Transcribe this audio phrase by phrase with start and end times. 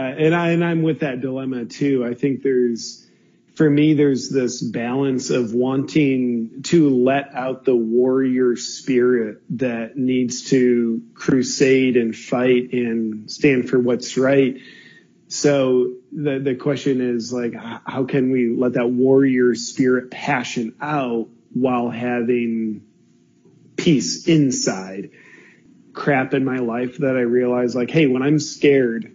[0.00, 2.06] Uh, and I and I'm with that dilemma too.
[2.06, 3.06] I think there's
[3.54, 10.48] for me there's this balance of wanting to let out the warrior spirit that needs
[10.50, 14.56] to crusade and fight and stand for what's right.
[15.28, 21.28] So the the question is like how can we let that warrior spirit passion out
[21.52, 22.86] while having
[23.76, 25.10] peace inside?
[25.92, 29.12] Crap in my life that I realize like hey when I'm scared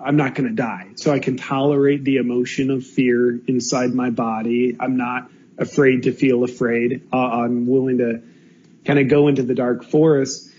[0.00, 0.90] I'm not going to die.
[0.96, 4.76] So I can tolerate the emotion of fear inside my body.
[4.78, 7.08] I'm not afraid to feel afraid.
[7.12, 8.22] Uh, I'm willing to
[8.84, 10.50] kind of go into the dark forest.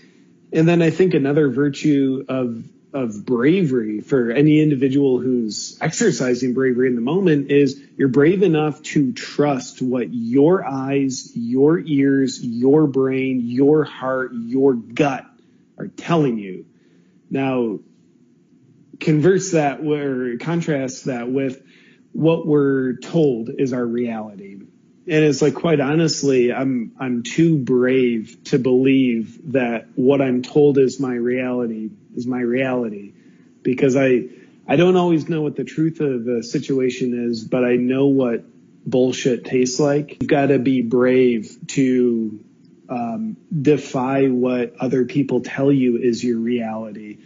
[0.52, 6.88] And then I think another virtue of of bravery for any individual who's exercising bravery
[6.88, 12.86] in the moment is you're brave enough to trust what your eyes, your ears, your
[12.88, 15.24] brain, your heart, your gut
[15.78, 16.66] are telling you.
[17.30, 17.78] Now,
[19.00, 21.62] converse that or contrast that with
[22.12, 24.54] what we're told is our reality.
[24.54, 30.78] And it's like quite honestly, I'm I'm too brave to believe that what I'm told
[30.78, 33.14] is my reality is my reality
[33.62, 34.28] because I
[34.68, 38.44] I don't always know what the truth of the situation is, but I know what
[38.86, 40.18] bullshit tastes like.
[40.20, 42.44] You've got to be brave to
[42.88, 47.18] um, defy what other people tell you is your reality.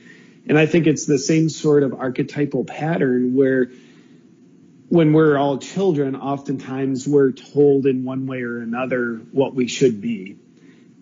[0.47, 3.71] And I think it's the same sort of archetypal pattern where
[4.89, 10.01] when we're all children, oftentimes we're told in one way or another what we should
[10.01, 10.37] be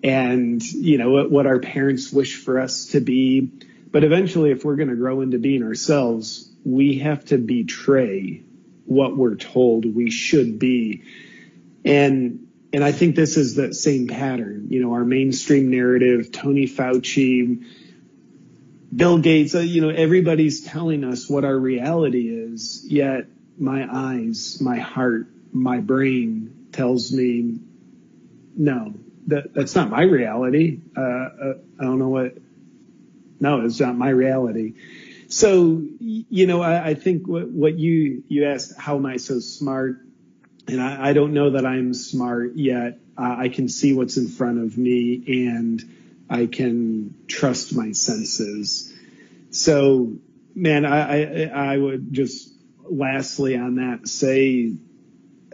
[0.03, 3.51] and, you know, what, our parents wish for us to be.
[3.91, 8.43] But eventually, if we're going to grow into being ourselves, we have to betray
[8.85, 11.03] what we're told we should be.
[11.85, 14.69] And, and I think this is the same pattern.
[14.71, 17.65] You know, our mainstream narrative, Tony Fauci,
[18.95, 23.27] Bill Gates, uh, you know, everybody's telling us what our reality is, yet
[23.59, 27.59] my eyes, my heart, my brain tells me,
[28.55, 28.93] no,
[29.29, 30.81] that, that's not my reality.
[30.95, 32.37] Uh, uh, I don't know what,
[33.41, 34.75] no, it's not my reality.
[35.29, 39.41] So, you know, I, I think what, what you, you asked, how am I so
[39.41, 40.01] smart?
[40.69, 42.99] And I, I don't know that I'm smart yet.
[43.17, 45.83] Uh, I can see what's in front of me and,
[46.33, 48.91] I can trust my senses.
[49.51, 50.15] So,
[50.55, 52.51] man, I, I, I would just
[52.89, 54.73] lastly on that say,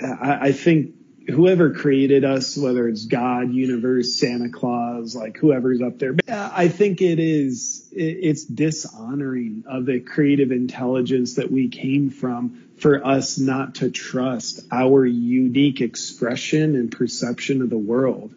[0.00, 0.94] I, I think
[1.28, 7.02] whoever created us, whether it's God, universe, Santa Claus, like whoever's up there, I think
[7.02, 13.76] it is, it's dishonoring of the creative intelligence that we came from for us not
[13.76, 18.32] to trust our unique expression and perception of the world.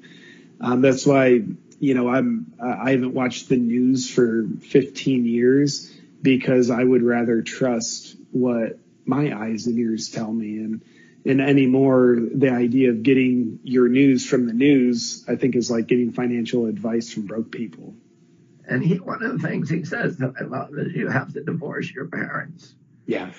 [0.59, 1.41] Um, that's why
[1.81, 7.41] you know, I'm I haven't watched the news for 15 years because I would rather
[7.41, 10.83] trust what my eyes and ears tell me and
[11.25, 15.87] and anymore the idea of getting your news from the news I think is like
[15.87, 17.95] getting financial advice from broke people.
[18.67, 21.43] And he one of the things he says that I love is you have to
[21.43, 22.75] divorce your parents.
[23.07, 23.31] Yeah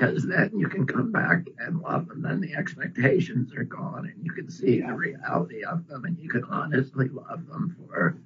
[0.00, 2.22] because then you can come back and love them.
[2.22, 6.28] Then the expectations are gone, and you can see the reality of them, and you
[6.30, 8.16] can honestly love them for,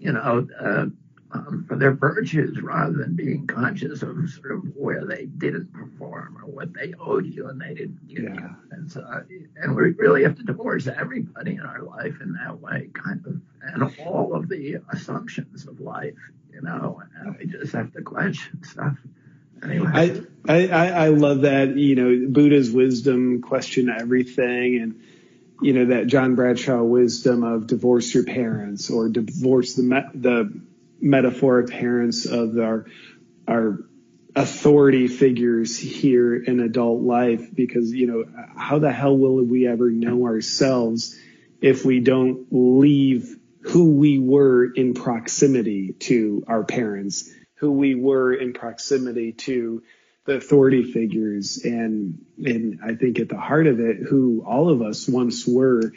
[0.00, 0.86] you know, uh,
[1.30, 6.38] um, for their virtues rather than being conscious of sort of where they didn't perform
[6.42, 8.32] or what they owed you and they didn't give yeah.
[8.32, 8.50] you.
[8.70, 9.04] And so,
[9.56, 13.40] and we really have to divorce everybody in our life in that way, kind of,
[13.60, 16.16] and all of the assumptions of life,
[16.50, 18.96] you know, and we just have to question stuff.
[19.62, 19.90] Anyway.
[19.92, 24.80] I, I, I love that, you know, Buddha's wisdom, question everything.
[24.80, 25.02] And,
[25.60, 30.60] you know, that John Bradshaw wisdom of divorce your parents or divorce the, me- the
[31.00, 32.86] metaphoric parents of our,
[33.46, 33.78] our
[34.36, 37.54] authority figures here in adult life.
[37.54, 38.24] Because, you know,
[38.56, 41.18] how the hell will we ever know ourselves
[41.60, 47.34] if we don't leave who we were in proximity to our parents?
[47.58, 49.82] Who we were in proximity to
[50.24, 54.82] the authority figures and and I think at the heart of it who all of
[54.82, 55.92] us once were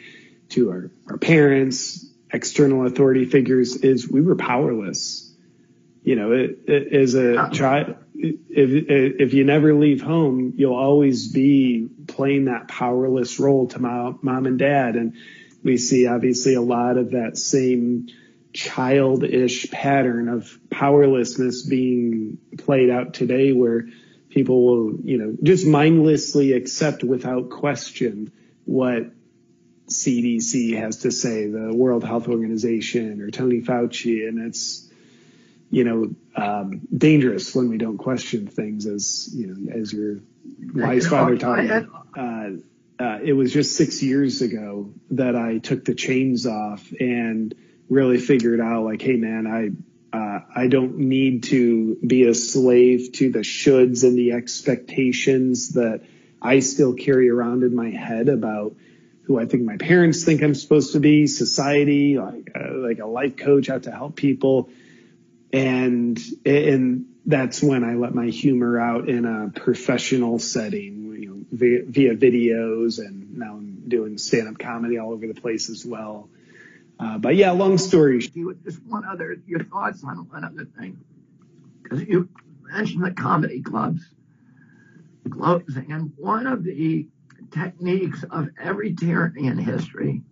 [0.50, 5.28] to our, our parents external authority figures is we were powerless.
[6.02, 11.28] You know it, it, as a child if if you never leave home you'll always
[11.28, 14.96] be playing that powerless role to mom, mom and dad.
[14.96, 15.14] And
[15.62, 18.08] we see obviously a lot of that same
[18.52, 23.86] childish pattern of powerlessness being played out today where
[24.28, 28.32] people will, you know, just mindlessly accept without question
[28.64, 29.10] what
[29.88, 34.26] CDC has to say, the World Health Organization or Tony Fauci.
[34.26, 34.88] And it's,
[35.70, 40.20] you know, um, dangerous when we don't question things, as you know, as your
[40.74, 41.70] wise father taught me.
[42.16, 42.50] Uh,
[43.02, 47.54] uh, it was just six years ago that I took the chains off and
[47.88, 49.70] really figured out, like, hey, man, I
[50.16, 56.02] uh, I don't need to be a slave to the shoulds and the expectations that
[56.40, 58.74] I still carry around in my head about
[59.22, 63.06] who I think my parents think I'm supposed to be, society, like uh, like a
[63.06, 64.68] life coach out to help people,
[65.52, 71.44] and and that's when I let my humor out in a professional setting, you know,
[71.52, 75.86] via, via videos, and now I'm doing stand up comedy all over the place as
[75.86, 76.28] well.
[77.02, 78.20] Uh, but yeah, long story.
[78.20, 80.98] Just one other, your thoughts on one other thing,
[81.82, 82.28] because you
[82.62, 84.02] mentioned the comedy clubs
[85.28, 87.08] closing, and one of the
[87.50, 90.22] techniques of every tyranny in history,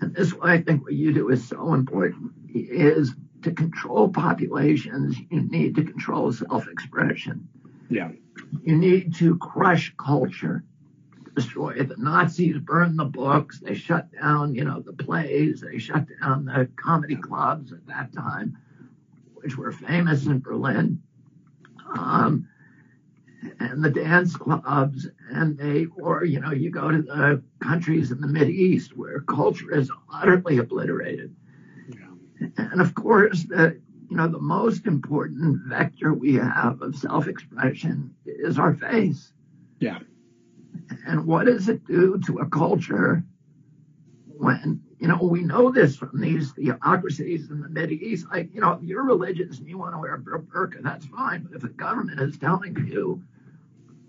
[0.00, 4.08] and this is why I think what you do is so important, is to control
[4.08, 7.48] populations, you need to control self-expression.
[7.88, 8.10] Yeah.
[8.64, 10.64] You need to crush culture,
[11.36, 11.74] destroy.
[11.82, 13.60] The Nazis burned the books.
[13.60, 15.60] They shut down, you know, the plays.
[15.60, 18.58] They shut down the comedy clubs at that time,
[19.34, 21.02] which were famous in Berlin.
[21.96, 22.48] Um,
[23.60, 28.20] and the dance clubs and they or you know you go to the countries in
[28.20, 31.32] the mid east where culture is utterly obliterated
[31.88, 32.48] yeah.
[32.56, 33.80] and of course the
[34.10, 39.32] you know the most important vector we have of self-expression is our face
[39.78, 39.98] yeah
[41.06, 43.24] and what does it do to a culture
[44.38, 48.26] when you know we know this from these theocracies in the Mid East.
[48.30, 51.44] Like you know, if you're religious and you want to wear a burqa, that's fine.
[51.44, 53.22] But if the government is telling you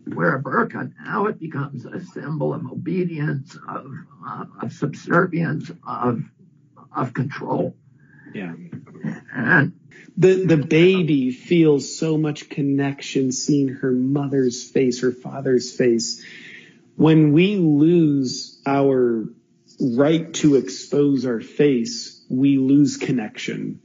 [0.07, 3.91] wear a burqa, now it becomes a symbol of obedience, of,
[4.25, 6.23] uh, of subservience, of
[6.95, 7.75] of control.
[8.33, 8.53] Yeah.
[9.33, 9.79] And
[10.17, 16.23] the the baby feels so much connection seeing her mother's face, her father's face.
[16.97, 19.29] When we lose our
[19.79, 23.81] right to expose our face, we lose connection.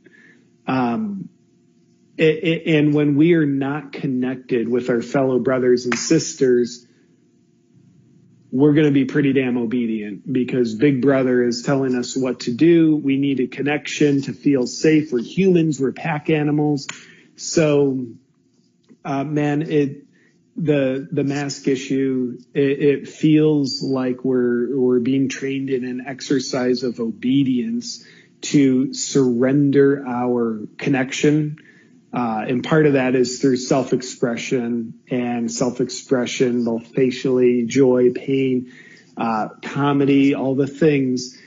[0.66, 1.28] Um,
[2.18, 6.86] and when we are not connected with our fellow brothers and sisters,
[8.50, 12.52] we're going to be pretty damn obedient because Big Brother is telling us what to
[12.52, 12.96] do.
[12.96, 15.12] We need a connection to feel safe.
[15.12, 15.78] We're humans.
[15.78, 16.88] We're pack animals.
[17.36, 18.06] So,
[19.04, 20.06] uh, man, it
[20.56, 22.38] the the mask issue.
[22.54, 28.04] It, it feels like we're we're being trained in an exercise of obedience
[28.42, 31.56] to surrender our connection
[32.12, 38.72] uh, and part of that is through self-expression and self-expression, both facially, joy, pain,
[39.16, 41.38] uh, comedy, all the things.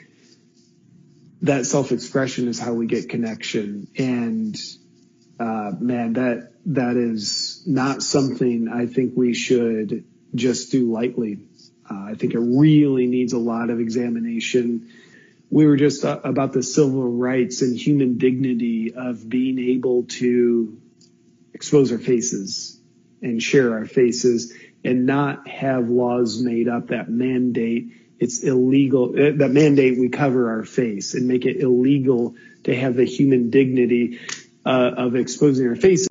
[1.44, 3.88] That self-expression is how we get connection.
[3.96, 4.58] And,
[5.40, 11.40] uh, man, that, that is not something I think we should just do lightly.
[11.90, 14.90] Uh, I think it really needs a lot of examination
[15.50, 20.78] we were just uh, about the civil rights and human dignity of being able to
[21.54, 22.80] expose our faces
[23.22, 24.54] and share our faces
[24.84, 30.52] and not have laws made up that mandate it's illegal uh, that mandate we cover
[30.52, 34.20] our face and make it illegal to have the human dignity
[34.66, 36.08] uh, of exposing our face.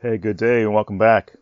[0.00, 1.32] Hey, good day and welcome back.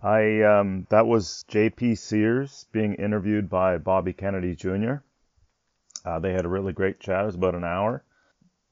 [0.00, 1.96] I um, that was J.P.
[1.96, 4.98] Sears being interviewed by Bobby Kennedy Jr.
[6.04, 7.22] Uh, they had a really great chat.
[7.22, 8.04] It was about an hour.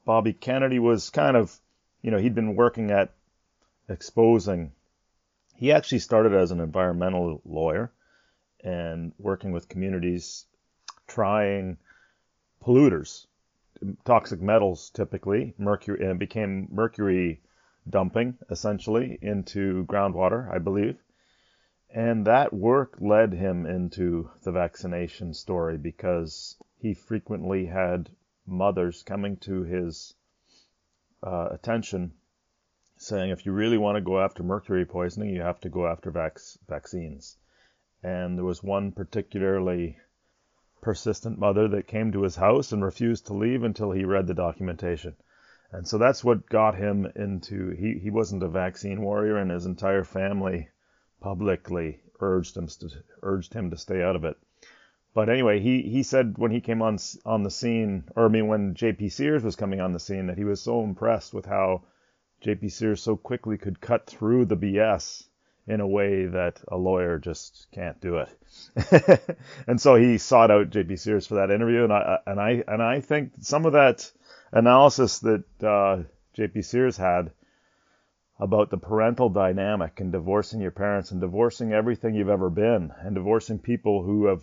[0.04, 1.58] Bobby Kennedy was kind of,
[2.02, 3.12] you know, he'd been working at
[3.88, 4.72] exposing.
[5.56, 7.92] He actually started as an environmental lawyer
[8.62, 10.46] and working with communities,
[11.06, 11.78] trying
[12.62, 13.26] polluters,
[14.04, 17.40] toxic metals typically, mercury, and became mercury
[17.88, 20.98] dumping essentially into groundwater, I believe.
[21.90, 28.10] And that work led him into the vaccination story because he frequently had
[28.46, 30.14] mothers coming to his
[31.22, 32.12] uh, attention
[32.98, 36.10] saying, if you really want to go after mercury poisoning, you have to go after
[36.10, 37.36] vac- vaccines.
[38.02, 39.98] And there was one particularly
[40.80, 44.34] persistent mother that came to his house and refused to leave until he read the
[44.34, 45.16] documentation.
[45.72, 49.66] And so that's what got him into he, he wasn't a vaccine warrior and his
[49.66, 50.68] entire family
[51.20, 52.88] publicly urged him to
[53.22, 54.36] urged him to stay out of it.
[55.16, 58.48] But anyway, he, he said when he came on on the scene, or I mean
[58.48, 59.08] when J.P.
[59.08, 61.84] Sears was coming on the scene, that he was so impressed with how
[62.42, 62.68] J.P.
[62.68, 65.26] Sears so quickly could cut through the BS
[65.66, 69.30] in a way that a lawyer just can't do it.
[69.66, 70.96] and so he sought out J.P.
[70.96, 74.12] Sears for that interview, and I and I and I think some of that
[74.52, 76.02] analysis that uh,
[76.34, 76.60] J.P.
[76.60, 77.32] Sears had
[78.38, 83.14] about the parental dynamic and divorcing your parents and divorcing everything you've ever been and
[83.14, 84.42] divorcing people who have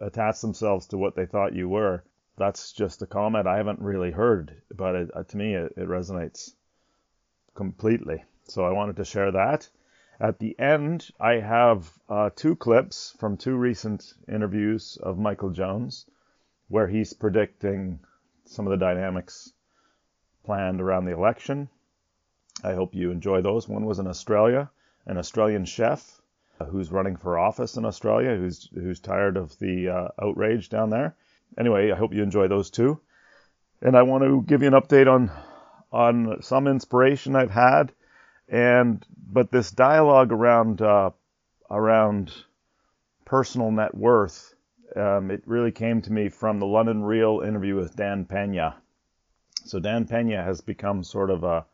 [0.00, 2.04] attached themselves to what they thought you were.
[2.36, 5.88] That's just a comment I haven't really heard, but it, uh, to me it, it
[5.88, 6.54] resonates
[7.54, 8.24] completely.
[8.44, 9.68] So I wanted to share that.
[10.18, 16.06] At the end, I have uh, two clips from two recent interviews of Michael Jones
[16.68, 18.00] where he's predicting
[18.44, 19.52] some of the dynamics
[20.44, 21.68] planned around the election.
[22.64, 23.68] I hope you enjoy those.
[23.68, 24.70] One was in Australia,
[25.06, 26.21] an Australian chef
[26.70, 31.14] who's running for office in Australia, who's who's tired of the uh, outrage down there.
[31.58, 33.00] Anyway, I hope you enjoy those two.
[33.80, 35.30] And I want to give you an update on
[35.90, 37.92] on some inspiration I've had,
[38.48, 41.10] and but this dialogue around uh,
[41.70, 42.32] around
[43.24, 44.54] personal net worth,
[44.94, 48.76] um, it really came to me from the London Real interview with Dan Pena.
[49.64, 51.66] So Dan Pena has become sort of a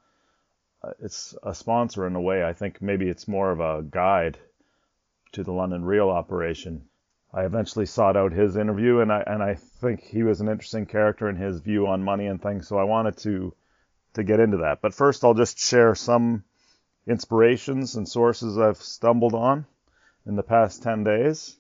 [1.01, 2.45] it's a sponsor in a way.
[2.45, 4.39] I think maybe it's more of a guide
[5.33, 6.89] to the London Real operation.
[7.33, 10.87] I eventually sought out his interview, and I and I think he was an interesting
[10.87, 12.67] character in his view on money and things.
[12.69, 13.55] So I wanted to
[14.15, 14.81] to get into that.
[14.81, 16.45] But first, I'll just share some
[17.07, 19.67] inspirations and sources I've stumbled on
[20.27, 21.57] in the past 10 days,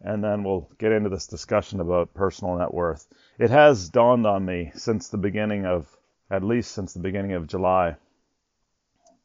[0.00, 3.06] and then we'll get into this discussion about personal net worth.
[3.38, 5.88] It has dawned on me since the beginning of,
[6.30, 7.96] at least since the beginning of July,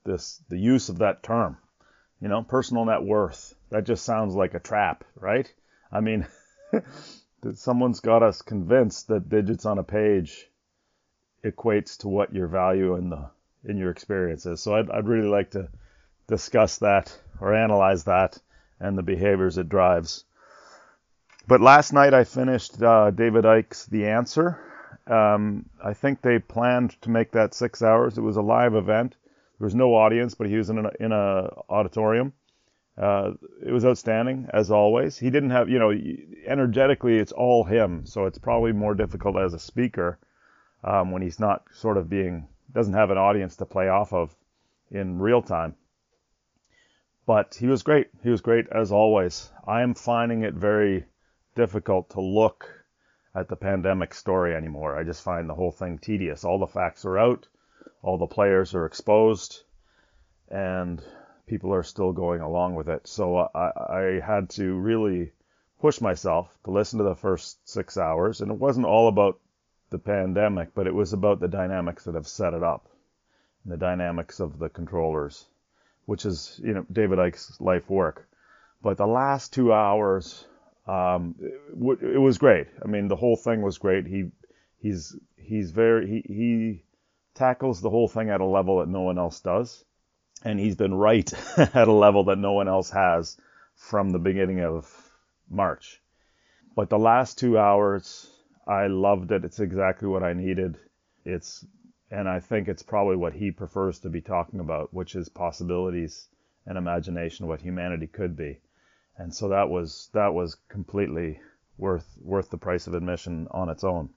[0.04, 1.58] this the use of that term.
[2.22, 3.54] You know, personal net worth.
[3.70, 5.52] That just sounds like a trap, right?
[5.92, 6.26] I mean,
[7.54, 10.50] someone's got us convinced that digits on a page
[11.44, 13.30] equates to what your value in the
[13.64, 14.62] in your experience is.
[14.62, 15.70] So I'd, I'd really like to
[16.28, 18.40] discuss that or analyze that
[18.80, 20.24] and the behaviors it drives.
[21.48, 24.60] But last night I finished uh, David Icke's The Answer.
[25.08, 28.18] Um, I think they planned to make that six hours.
[28.18, 29.16] It was a live event.
[29.60, 32.34] There was no audience, but he was in a, in a auditorium.
[32.98, 33.32] Uh,
[33.64, 35.18] it was outstanding as always.
[35.18, 35.92] He didn't have, you know,
[36.46, 40.20] energetically it's all him, so it's probably more difficult as a speaker
[40.84, 44.36] um, when he's not sort of being doesn't have an audience to play off of
[44.92, 45.76] in real time.
[47.26, 48.08] But he was great.
[48.24, 49.52] He was great as always.
[49.66, 51.06] I am finding it very
[51.56, 52.70] difficult to look
[53.36, 54.98] at the pandemic story anymore.
[54.98, 56.44] I just find the whole thing tedious.
[56.44, 57.48] All the facts are out,
[58.02, 59.64] all the players are exposed,
[60.50, 61.02] and
[61.48, 63.08] people are still going along with it.
[63.08, 65.32] So I, I had to really
[65.80, 69.40] push myself to listen to the first six hours, and it wasn't all about
[69.90, 72.88] the pandemic, but it was about the dynamics that have set it up,
[73.64, 75.46] and the dynamics of the controllers,
[76.06, 78.28] which is you know David Icke's life work.
[78.82, 80.46] But the last two hours,
[80.88, 82.68] um, it, it was great.
[82.84, 84.06] I mean, the whole thing was great.
[84.06, 84.32] He
[84.80, 86.84] he's he's very he he
[87.38, 89.86] tackles the whole thing at a level that no one else does,
[90.44, 93.38] and he's been right at a level that no one else has
[93.76, 94.92] from the beginning of
[95.50, 96.02] March.
[96.76, 98.30] But the last two hours
[98.68, 99.46] I loved it.
[99.46, 100.78] It's exactly what I needed.
[101.24, 101.66] It's
[102.12, 106.28] and I think it's probably what he prefers to be talking about, which is possibilities
[106.66, 108.60] and imagination, what humanity could be.
[109.18, 111.40] And so that was that was completely
[111.78, 114.10] worth worth the price of admission on its own.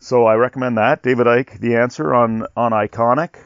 [0.00, 1.02] So I recommend that.
[1.02, 3.36] David Icke, the answer on on Ickonic.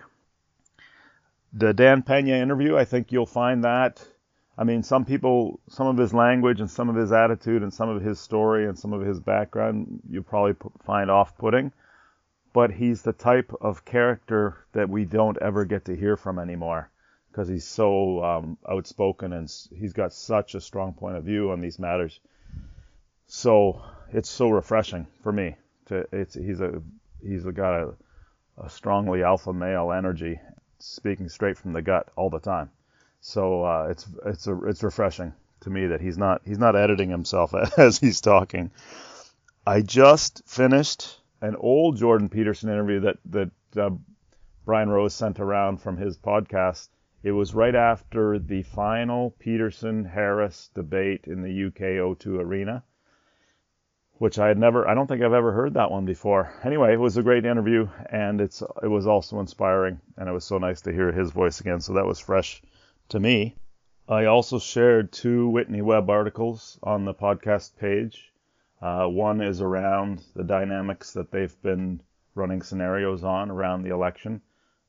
[1.52, 4.04] The Dan Pena interview, I think you'll find that
[4.56, 7.88] I mean, some people, some of his language and some of his attitude and some
[7.88, 11.72] of his story and some of his background, you'll probably find off-putting.
[12.52, 16.88] But he's the type of character that we don't ever get to hear from anymore
[17.30, 21.60] because he's so um, outspoken and he's got such a strong point of view on
[21.60, 22.20] these matters.
[23.26, 23.82] So
[24.12, 25.56] it's so refreshing for me.
[25.86, 26.82] To it's he's a
[27.22, 27.94] he's got a,
[28.58, 30.40] a strongly alpha male energy,
[30.78, 32.70] speaking straight from the gut all the time.
[33.20, 37.10] So uh, it's it's a, it's refreshing to me that he's not he's not editing
[37.10, 38.70] himself as he's talking.
[39.66, 43.90] I just finished an old Jordan Peterson interview that that uh,
[44.64, 46.88] Brian Rose sent around from his podcast.
[47.22, 52.82] It was right after the final Peterson Harris debate in the UK O2 Arena,
[54.18, 56.52] which I had never I don't think I've ever heard that one before.
[56.62, 60.44] Anyway, it was a great interview and it's it was also inspiring and it was
[60.44, 61.80] so nice to hear his voice again.
[61.80, 62.62] So that was fresh
[63.08, 63.56] to me.
[64.08, 68.32] I also shared two Whitney Webb articles on the podcast page.
[68.80, 72.00] Uh, one is around the dynamics that they've been
[72.34, 74.42] running scenarios on around the election,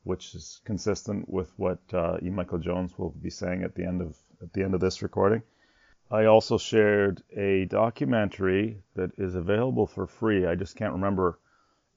[0.04, 2.30] which is consistent with what uh, E.
[2.30, 5.42] Michael Jones will be saying at the end of at the end of this recording.
[6.12, 10.46] I also shared a documentary that is available for free.
[10.46, 11.40] I just can't remember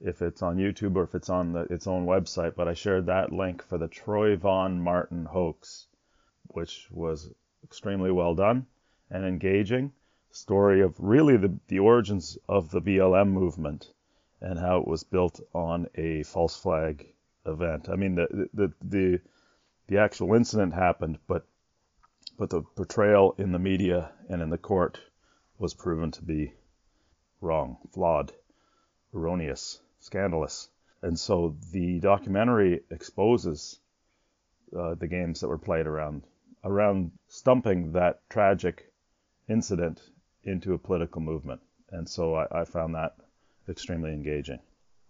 [0.01, 3.07] if it's on YouTube or if it's on the, its own website, but I shared
[3.07, 5.89] that link for the Trayvon Martin hoax,
[6.47, 7.31] which was
[7.63, 8.67] extremely well done
[9.11, 9.93] and engaging.
[10.31, 13.93] Story of really the, the origins of the BLM movement
[14.41, 17.13] and how it was built on a false flag
[17.45, 17.89] event.
[17.89, 19.21] I mean, the the the,
[19.89, 21.47] the actual incident happened, but
[22.39, 25.01] but the portrayal in the media and in the court
[25.59, 26.53] was proven to be
[27.41, 28.33] wrong, flawed,
[29.13, 30.69] erroneous, scandalous.
[31.03, 33.81] And so the documentary exposes
[34.77, 36.23] uh, the games that were played around
[36.65, 38.93] around stumping that tragic
[39.49, 40.01] incident
[40.45, 41.61] into a political movement.
[41.91, 43.17] And so I, I found that
[43.69, 44.59] extremely engaging.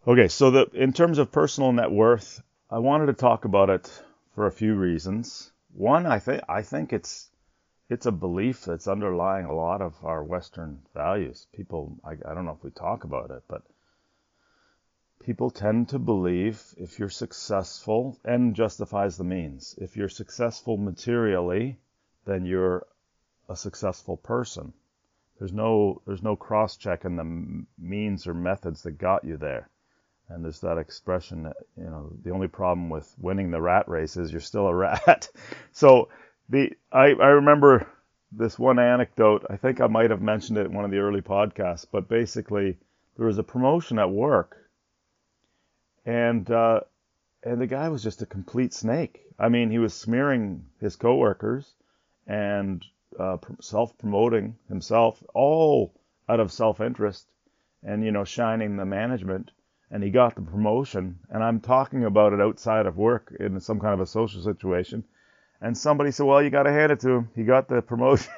[0.06, 4.02] Okay, so the, in terms of personal net worth, I wanted to talk about it
[4.35, 5.50] for a few reasons.
[5.75, 7.30] One, I think I think it's
[7.88, 11.46] it's a belief that's underlying a lot of our Western values.
[11.52, 13.62] People, I, I don't know if we talk about it, but
[15.20, 19.75] people tend to believe if you're successful and justifies the means.
[19.78, 21.78] If you're successful materially,
[22.25, 22.87] then you're
[23.48, 24.72] a successful person.
[25.38, 29.70] There's no there's no cross check in the means or methods that got you there.
[30.30, 34.16] And there's that expression that, you know, the only problem with winning the rat race
[34.16, 35.28] is you're still a rat.
[35.73, 36.08] so
[36.49, 37.87] the I, I remember
[38.32, 39.47] this one anecdote.
[39.49, 42.76] I think I might have mentioned it in one of the early podcasts, but basically
[43.16, 44.56] there was a promotion at work,
[46.04, 46.80] and uh,
[47.42, 49.25] and the guy was just a complete snake.
[49.38, 51.75] I mean, he was smearing his coworkers
[52.26, 52.85] and
[53.18, 55.94] uh, self-promoting himself, all
[56.28, 57.26] out of self-interest,
[57.82, 59.50] and you know, shining the management.
[59.90, 63.80] And he got the promotion, and I'm talking about it outside of work in some
[63.80, 65.05] kind of a social situation.
[65.61, 67.31] And somebody said, "Well, you got to hand it to him.
[67.35, 68.33] He got the promotion."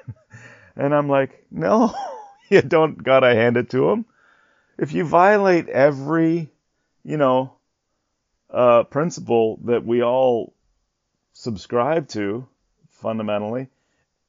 [0.77, 1.93] and I'm like, "No,
[2.51, 4.05] you don't got to hand it to him.
[4.79, 6.51] If you violate every,
[7.05, 7.55] you know,
[8.49, 10.55] uh, principle that we all
[11.33, 12.47] subscribe to
[12.89, 13.69] fundamentally,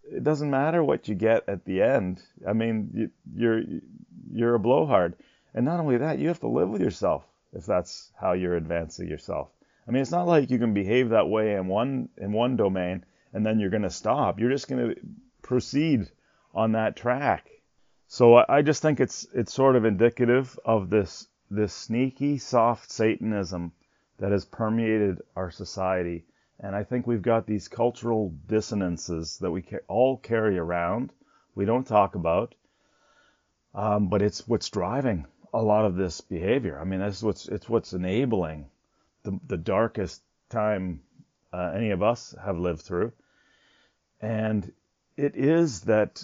[0.04, 2.22] it doesn't matter what you get at the end.
[2.48, 3.64] I mean, you, you're
[4.34, 5.16] you're a blowhard,
[5.54, 9.08] and not only that, you have to live with yourself if that's how you're advancing
[9.08, 9.50] yourself.
[9.88, 13.04] I mean, it's not like you can behave that way in one in one domain
[13.34, 14.40] and then you're going to stop.
[14.40, 15.02] You're just going to
[15.42, 16.10] proceed
[16.54, 17.50] on that track.
[18.08, 22.92] So I, I just think it's it's sort of indicative of this this sneaky soft
[22.92, 23.74] Satanism
[24.20, 26.26] that has permeated our society
[26.62, 31.12] and I think we've got these cultural dissonances that we all carry around.
[31.56, 32.54] We don't talk about,
[33.74, 36.80] um, but it's what's driving a lot of this behavior.
[36.80, 38.70] I mean, that's what's it's what's enabling
[39.24, 41.02] the, the darkest time
[41.54, 43.12] uh, any of us have lived through.
[44.22, 44.72] And
[45.18, 46.24] it is that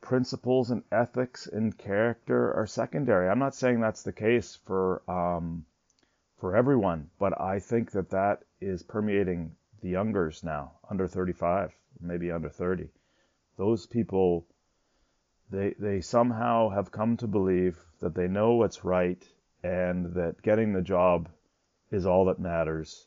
[0.00, 3.28] principles and ethics and character are secondary.
[3.28, 5.64] I'm not saying that's the case for um,
[6.38, 12.30] for everyone, but I think that that is permeating the youngers now, under 35, maybe
[12.30, 12.88] under 30.
[13.56, 14.46] Those people,
[15.50, 19.22] they, they somehow have come to believe that they know what's right
[19.62, 21.28] and that getting the job
[21.90, 23.06] is all that matters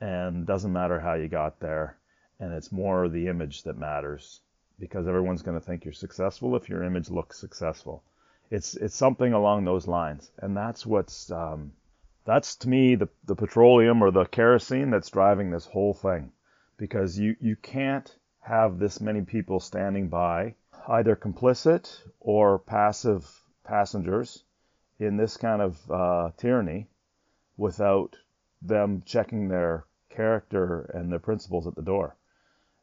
[0.00, 1.96] and doesn't matter how you got there.
[2.38, 4.40] And it's more the image that matters
[4.78, 8.02] because everyone's going to think you're successful if your image looks successful.
[8.50, 11.72] It's it's something along those lines, and that's what's um,
[12.26, 16.32] that's to me the, the petroleum or the kerosene that's driving this whole thing.
[16.76, 20.54] Because you, you can't have this many people standing by,
[20.88, 23.24] either complicit or passive
[23.66, 24.44] passengers
[24.98, 26.88] in this kind of uh, tyranny
[27.56, 28.16] without
[28.62, 32.16] them checking their character and their principles at the door.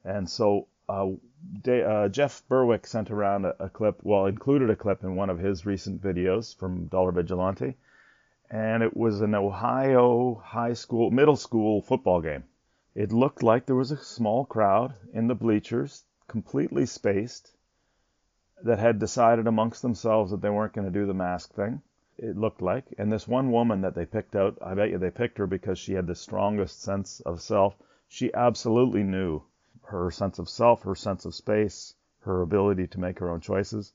[0.04, 1.08] And so uh,
[1.62, 5.30] De- uh, Jeff Berwick sent around a, a, clip, well, included a clip in one
[5.30, 7.76] of his recent videos from Dollar Vigilante
[8.54, 12.44] and it was an Ohio high school, middle school football game.
[12.94, 17.52] It looked like there was a small crowd in the bleachers, completely spaced,
[18.64, 21.82] that had decided amongst themselves that they weren't going to do the mask thing.
[22.18, 22.86] It looked like.
[22.98, 25.78] And this one woman that they picked out, I bet you they picked her because
[25.78, 27.76] she had the strongest sense of self.
[28.08, 29.42] She absolutely knew
[29.84, 33.94] her sense of self, her sense of space, her ability to make her own choices.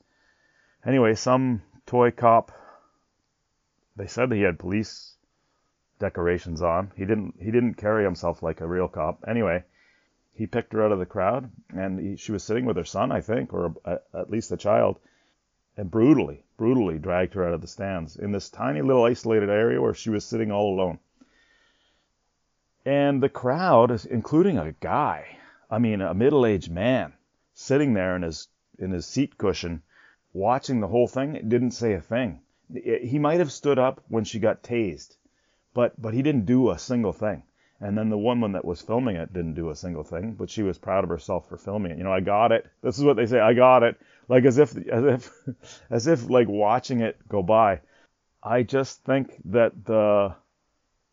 [0.84, 2.52] Anyway, some toy cop
[3.98, 5.16] they said that he had police
[5.98, 6.92] decorations on.
[6.94, 9.24] He didn't he didn't carry himself like a real cop.
[9.26, 9.64] Anyway,
[10.38, 13.10] he picked her out of the crowd, and he, she was sitting with her son,
[13.10, 15.00] I think, or a, at least a child,
[15.76, 19.82] and brutally, brutally dragged her out of the stands in this tiny little isolated area
[19.82, 21.00] where she was sitting all alone.
[22.84, 27.14] And the crowd, including a guy, I mean, a middle-aged man,
[27.54, 28.46] sitting there in his
[28.78, 29.82] in his seat cushion,
[30.32, 32.42] watching the whole thing, didn't say a thing.
[32.72, 35.16] He might have stood up when she got tased,
[35.74, 37.42] but but he didn't do a single thing.
[37.80, 40.64] And then the woman that was filming it didn't do a single thing, but she
[40.64, 41.98] was proud of herself for filming it.
[41.98, 42.66] You know, I got it.
[42.82, 43.38] This is what they say.
[43.38, 44.00] I got it.
[44.28, 45.30] Like as if, as if,
[45.90, 47.80] as if like watching it go by.
[48.42, 50.34] I just think that the,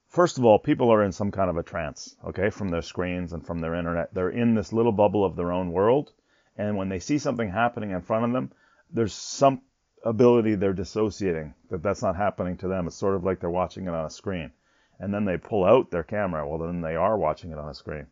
[0.10, 3.34] first of all, people are in some kind of a trance, okay, from their screens
[3.34, 4.14] and from their internet.
[4.14, 6.14] They're in this little bubble of their own world.
[6.58, 8.52] And when they see something happening in front of them,
[8.90, 9.62] there's some
[10.04, 12.88] ability they're dissociating that that's not happening to them.
[12.88, 14.52] It's sort of like they're watching it on a screen
[15.00, 17.74] and then they pull out their camera, well, then they are watching it on a
[17.74, 18.08] screen.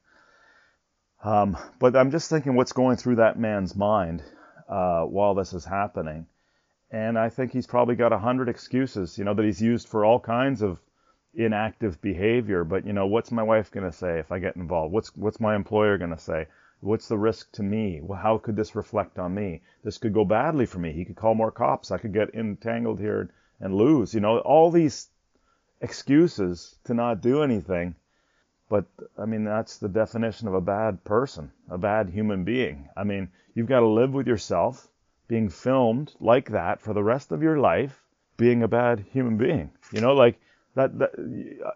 [1.24, 4.24] Um, but I'm just thinking what's going through that man's mind
[4.68, 6.28] uh, while this is happening.
[6.92, 10.06] And I think he's probably got a hundred excuses, you know, that he's used for
[10.06, 10.80] all kinds of
[11.34, 12.64] inactive behavior.
[12.64, 14.94] But you know, what's my wife going to say if I get involved?
[14.94, 16.48] What's what's my employer going to say?
[16.82, 18.02] What's the risk to me?
[18.04, 19.62] Well, how could this reflect on me?
[19.84, 20.92] This could go badly for me.
[20.92, 21.92] He could call more cops.
[21.92, 24.14] I could get entangled here and lose.
[24.14, 25.10] You know, all these
[25.84, 27.94] excuses to not do anything.
[28.70, 28.86] But
[29.20, 32.90] I mean, that's the definition of a bad person, a bad human being.
[32.98, 34.88] I mean, you've got to live with yourself
[35.28, 38.02] being filmed like that for the rest of your life,
[38.38, 39.72] being a bad human being.
[39.92, 40.40] You know, like
[40.76, 41.12] that, that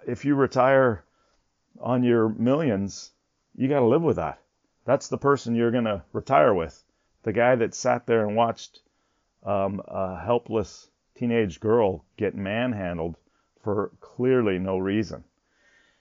[0.08, 1.04] if you retire
[1.80, 3.12] on your millions,
[3.56, 4.40] you got to live with that.
[4.86, 6.82] That's the person you're going to retire with.
[7.24, 8.80] The guy that sat there and watched
[9.44, 13.18] um, a helpless teenage girl get manhandled
[13.68, 15.26] for clearly no reason.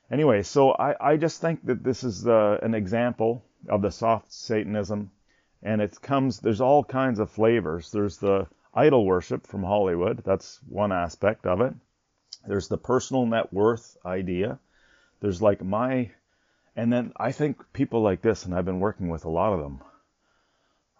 [0.08, 5.10] Anyway, so I, I just think that this is an example of the soft Satanism,
[5.64, 7.90] and it comes, there's all kinds of flavors.
[7.90, 11.74] There's the idol worship from Hollywood, that's one aspect of it.
[12.46, 14.60] There's the personal net worth idea.
[15.18, 16.12] There's like my,
[16.76, 19.58] and then I think people like this, and I've been working with a lot of
[19.58, 19.80] them,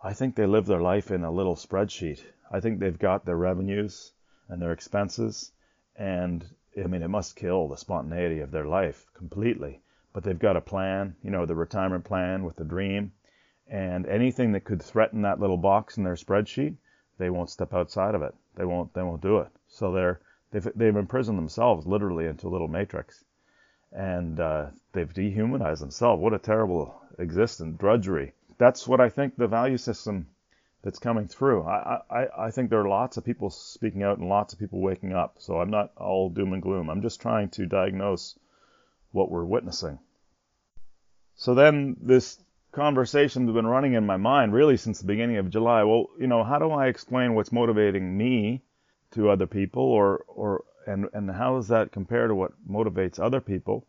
[0.03, 2.21] I think they live their life in a little spreadsheet.
[2.51, 4.11] I think they've got their revenues
[4.49, 5.53] and their expenses,
[5.99, 6.45] and
[6.79, 9.81] I mean, it must kill the spontaneity of their life completely.
[10.13, 13.13] But they've got a plan, you know, the retirement plan with the dream,
[13.67, 16.77] and anything that could threaten that little box in their spreadsheet,
[17.19, 18.35] they won't step outside of it.
[18.55, 18.93] They won't.
[18.95, 19.49] They won't do it.
[19.69, 23.25] So they're they've they've imprisoned themselves literally into a little matrix,
[23.93, 26.23] and uh, they've dehumanized themselves.
[26.23, 28.33] What a terrible existence, drudgery.
[28.59, 30.29] That's what I think the value system
[30.87, 31.65] that's coming through.
[31.65, 34.81] I, I, I think there are lots of people speaking out and lots of people
[34.81, 35.35] waking up.
[35.39, 36.89] So I'm not all doom and gloom.
[36.89, 38.39] I'm just trying to diagnose
[39.11, 39.99] what we're witnessing.
[41.35, 42.39] So then this
[42.71, 45.83] conversation has been running in my mind really since the beginning of July.
[45.83, 48.63] Well, you know, how do I explain what's motivating me
[49.11, 53.41] to other people or, or, and, and how does that compare to what motivates other
[53.41, 53.89] people?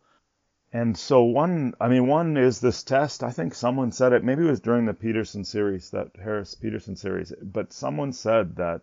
[0.70, 3.22] And so one, I mean, one is this test.
[3.22, 4.22] I think someone said it.
[4.22, 7.32] Maybe it was during the Peterson series, that Harris Peterson series.
[7.40, 8.82] But someone said that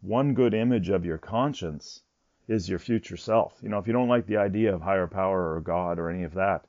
[0.00, 2.02] one good image of your conscience
[2.48, 3.56] is your future self.
[3.62, 6.24] You know, if you don't like the idea of higher power or God or any
[6.24, 6.66] of that,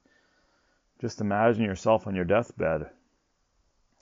[1.00, 2.92] just imagine yourself on your deathbed,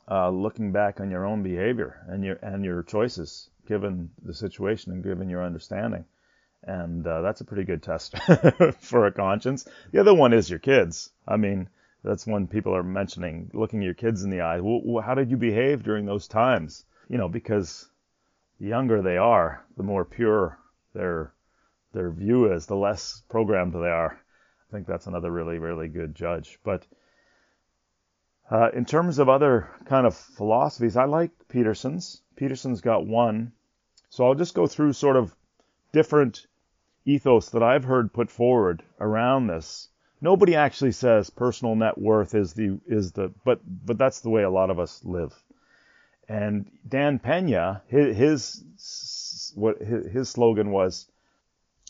[0.10, 4.92] uh, looking back on your own behavior and your and your choices, given the situation
[4.92, 6.06] and given your understanding
[6.66, 8.18] and uh, that's a pretty good test
[8.80, 9.68] for a conscience.
[9.92, 11.12] The other one is your kids.
[11.28, 11.70] I mean,
[12.04, 14.60] that's when people are mentioning looking your kids in the eye.
[14.62, 16.86] Well, how did you behave during those times?
[17.10, 17.90] You know, because
[18.60, 20.58] the younger they are, the more pure
[20.94, 21.34] their
[21.94, 24.20] their view is, the less programmed they are.
[24.70, 26.60] I think that's another really, really good judge.
[26.64, 26.86] But
[28.52, 32.22] uh, in terms of other kind of philosophies, I like Peterson's.
[32.36, 33.54] Peterson's got one.
[34.10, 35.36] So I'll just go through sort of
[35.94, 36.48] different
[37.06, 39.90] ethos that I've heard put forward around this.
[40.22, 44.44] Nobody actually says personal net worth is the is the but but that's the way
[44.44, 45.34] a lot of us live.
[46.28, 51.08] And Dan Pena, his, his what his slogan was,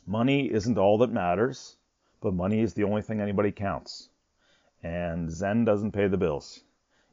[0.05, 1.77] money isn't all that matters,
[2.21, 4.09] but money is the only thing anybody counts.
[4.83, 6.61] And Zen doesn't pay the bills.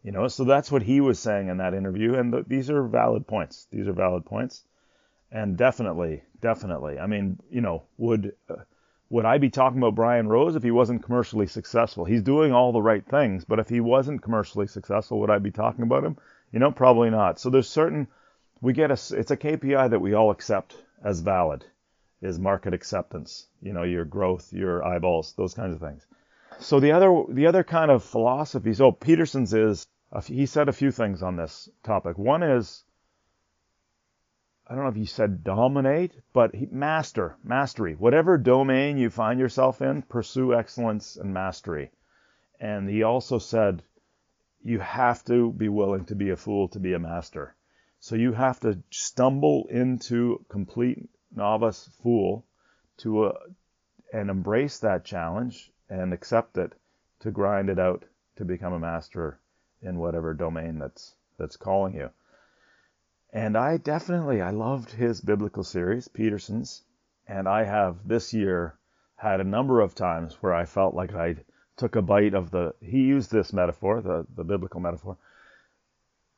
[0.02, 2.82] You know, so that's what he was saying in that interview, and th- these are
[2.82, 3.68] valid points.
[3.70, 4.64] These are valid points
[5.32, 6.98] and definitely, definitely.
[6.98, 8.56] I mean, you know, would uh,
[9.08, 12.04] would I be talking about Brian Rose if he wasn't commercially successful?
[12.04, 15.50] He's doing all the right things, but if he wasn't commercially successful, would I be
[15.50, 16.16] talking about him?
[16.52, 17.40] You know, probably not.
[17.40, 18.08] So there's certain
[18.60, 21.64] we get a it's a KPI that we all accept as valid
[22.20, 23.46] is market acceptance.
[23.60, 26.06] You know, your growth, your eyeballs, those kinds of things.
[26.58, 28.80] so the other the other kind of philosophies.
[28.80, 29.86] Oh, Peterson's is
[30.26, 32.18] he said a few things on this topic.
[32.18, 32.84] One is
[34.66, 37.94] I don't know if he said dominate, but he, master, mastery.
[37.94, 41.90] Whatever domain you find yourself in, pursue excellence and mastery.
[42.60, 43.82] And he also said
[44.62, 47.56] you have to be willing to be a fool to be a master.
[47.98, 52.46] So you have to stumble into complete novice fool
[52.98, 53.38] to uh,
[54.12, 56.72] and embrace that challenge and accept it
[57.20, 58.04] to grind it out
[58.36, 59.40] to become a master
[59.80, 62.10] in whatever domain that's that's calling you.
[63.34, 66.84] And I definitely I loved his biblical series, Peterson's,
[67.26, 68.78] and I have this year
[69.16, 71.36] had a number of times where I felt like I
[71.78, 75.16] took a bite of the he used this metaphor, the, the biblical metaphor,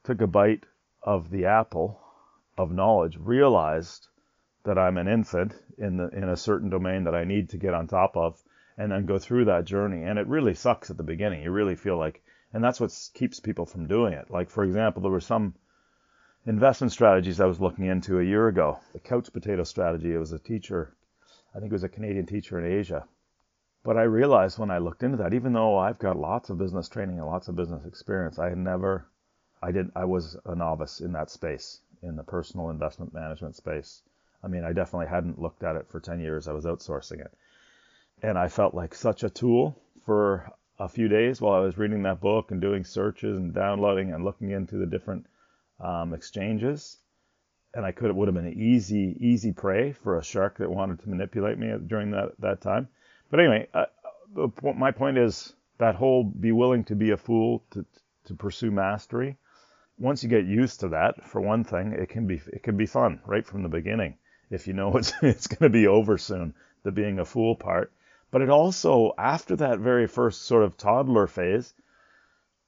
[0.04, 0.66] took a bite
[1.02, 2.00] of the apple
[2.56, 4.06] of knowledge, realized
[4.62, 7.74] that I'm an infant in the in a certain domain that I need to get
[7.74, 8.40] on top of,
[8.78, 10.04] and then go through that journey.
[10.04, 11.42] And it really sucks at the beginning.
[11.42, 14.30] You really feel like, and that's what keeps people from doing it.
[14.30, 15.54] Like for example, there were some
[16.46, 18.78] investment strategies I was looking into a year ago.
[18.92, 20.14] The couch potato strategy.
[20.14, 20.94] It was a teacher,
[21.54, 23.04] I think it was a Canadian teacher in Asia.
[23.82, 26.88] But I realized when I looked into that, even though I've got lots of business
[26.88, 29.06] training and lots of business experience, I had never,
[29.62, 34.02] I didn't, I was a novice in that space, in the personal investment management space.
[34.42, 36.48] I mean, I definitely hadn't looked at it for 10 years.
[36.48, 37.32] I was outsourcing it.
[38.22, 42.02] And I felt like such a tool for a few days while I was reading
[42.02, 45.26] that book and doing searches and downloading and looking into the different
[45.80, 46.98] um, exchanges.
[47.74, 50.70] And I could it would have been an easy easy prey for a shark that
[50.70, 52.88] wanted to manipulate me during that that time.
[53.30, 53.86] But anyway, uh,
[54.76, 57.84] my point is that whole be willing to be a fool to
[58.26, 59.36] to pursue mastery.
[59.98, 62.86] Once you get used to that, for one thing, it can be it can be
[62.86, 64.16] fun right from the beginning
[64.50, 67.92] if you know it's it's going to be over soon, the being a fool part.
[68.30, 71.72] But it also, after that very first sort of toddler phase,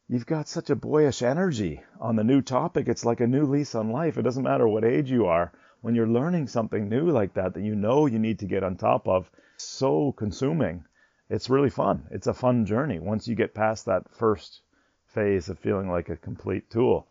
[0.08, 2.88] you've got such a boyish energy on the new topic.
[2.88, 4.18] It's like a new lease on life.
[4.18, 5.52] It doesn't matter what age you are.
[5.80, 8.76] When you're learning something new like that, that you know you need to get on
[8.76, 10.84] top of, so consuming.
[11.28, 12.06] It's really fun.
[12.10, 14.62] It's a fun journey once you get past that first
[15.06, 17.08] phase of feeling like a complete tool.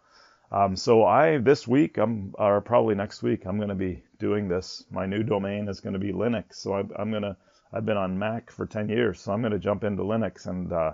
[0.52, 4.48] Um, so I this week, I'm or probably next week, I'm going to be doing
[4.48, 4.86] this.
[4.90, 6.56] My new domain is going to be Linux.
[6.56, 7.36] So I, I'm going to
[7.74, 10.72] I've been on Mac for 10 years, so I'm going to jump into Linux, and
[10.72, 10.94] uh,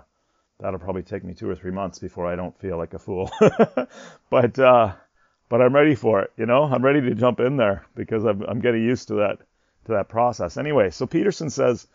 [0.62, 3.30] that'll probably take me two or three months before I don't feel like a fool.
[4.30, 4.94] but uh,
[5.48, 6.32] but I'm ready for it.
[6.36, 9.38] You know, I'm ready to jump in there because I'm, I'm getting used to that
[9.86, 10.56] to that process.
[10.56, 11.86] Anyway, so Peterson says.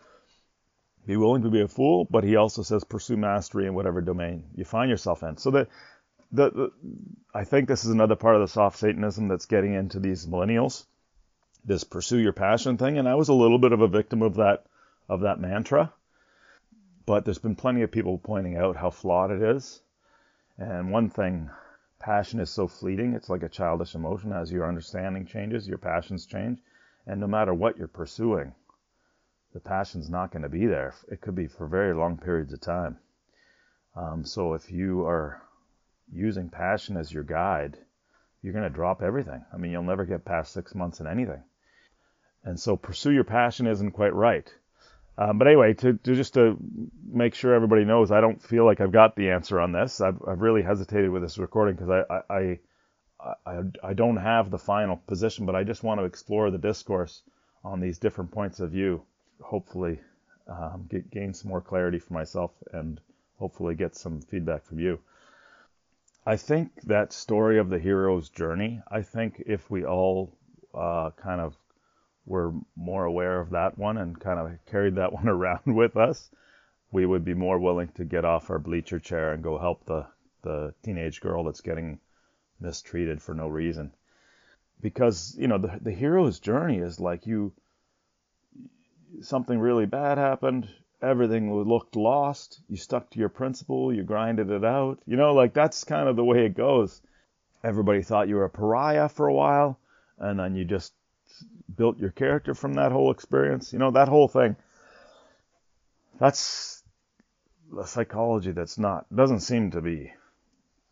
[1.06, 4.44] Be willing to be a fool, but he also says pursue mastery in whatever domain
[4.54, 5.38] you find yourself in.
[5.38, 5.68] So that
[6.30, 6.72] the, the,
[7.34, 10.84] I think this is another part of the soft Satanism that's getting into these millennials,
[11.64, 14.34] this pursue your passion thing, and I was a little bit of a victim of
[14.34, 14.66] that
[15.08, 15.92] of that mantra.
[17.08, 19.80] But there's been plenty of people pointing out how flawed it is.
[20.58, 21.48] And one thing,
[21.98, 23.14] passion is so fleeting.
[23.14, 24.30] It's like a childish emotion.
[24.30, 26.58] As your understanding changes, your passions change.
[27.06, 28.52] And no matter what you're pursuing,
[29.54, 30.92] the passion's not going to be there.
[31.10, 32.98] It could be for very long periods of time.
[33.96, 35.40] Um, so if you are
[36.12, 37.78] using passion as your guide,
[38.42, 39.46] you're going to drop everything.
[39.50, 41.42] I mean, you'll never get past six months in anything.
[42.44, 44.52] And so pursue your passion isn't quite right.
[45.18, 46.56] Um, but anyway, to, to, just to
[47.04, 50.00] make sure everybody knows, I don't feel like I've got the answer on this.
[50.00, 52.58] I've, I've really hesitated with this recording because I, I,
[53.44, 57.22] I, I don't have the final position, but I just want to explore the discourse
[57.64, 59.02] on these different points of view.
[59.42, 59.98] Hopefully,
[60.46, 63.00] um, get, gain some more clarity for myself and
[63.40, 65.00] hopefully get some feedback from you.
[66.24, 70.32] I think that story of the hero's journey, I think if we all
[70.74, 71.56] uh, kind of
[72.28, 76.30] were more aware of that one and kind of carried that one around with us,
[76.92, 80.06] we would be more willing to get off our bleacher chair and go help the,
[80.42, 81.98] the teenage girl that's getting
[82.60, 83.92] mistreated for no reason.
[84.80, 87.52] Because, you know, the, the hero's journey is like you,
[89.22, 90.68] something really bad happened,
[91.02, 92.60] everything looked lost.
[92.68, 95.00] You stuck to your principle, you grinded it out.
[95.06, 97.02] You know, like that's kind of the way it goes.
[97.64, 99.80] Everybody thought you were a pariah for a while,
[100.18, 100.92] and then you just
[101.74, 103.72] built your character from that whole experience.
[103.72, 104.56] You know, that whole thing.
[106.18, 106.82] That's
[107.72, 110.12] the psychology that's not, doesn't seem to be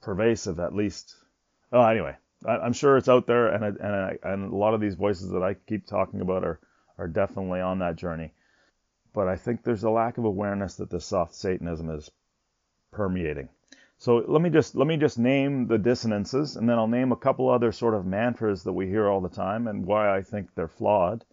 [0.02, 1.16] pervasive, at least.
[1.72, 4.74] Oh, anyway, I, am sure it's out there, and, I, and, I, and a lot
[4.74, 6.60] of these voices that I keep talking about are,
[6.98, 8.32] are definitely on that journey
[9.16, 12.10] but I think there's a lack of awareness that the soft Satanism is
[12.92, 13.48] permeating.
[13.98, 17.16] So let me just let me just name the dissonances, and then I'll name a
[17.16, 20.54] couple other sort of mantras that we hear all the time and why I think
[20.54, 21.24] they're flawed.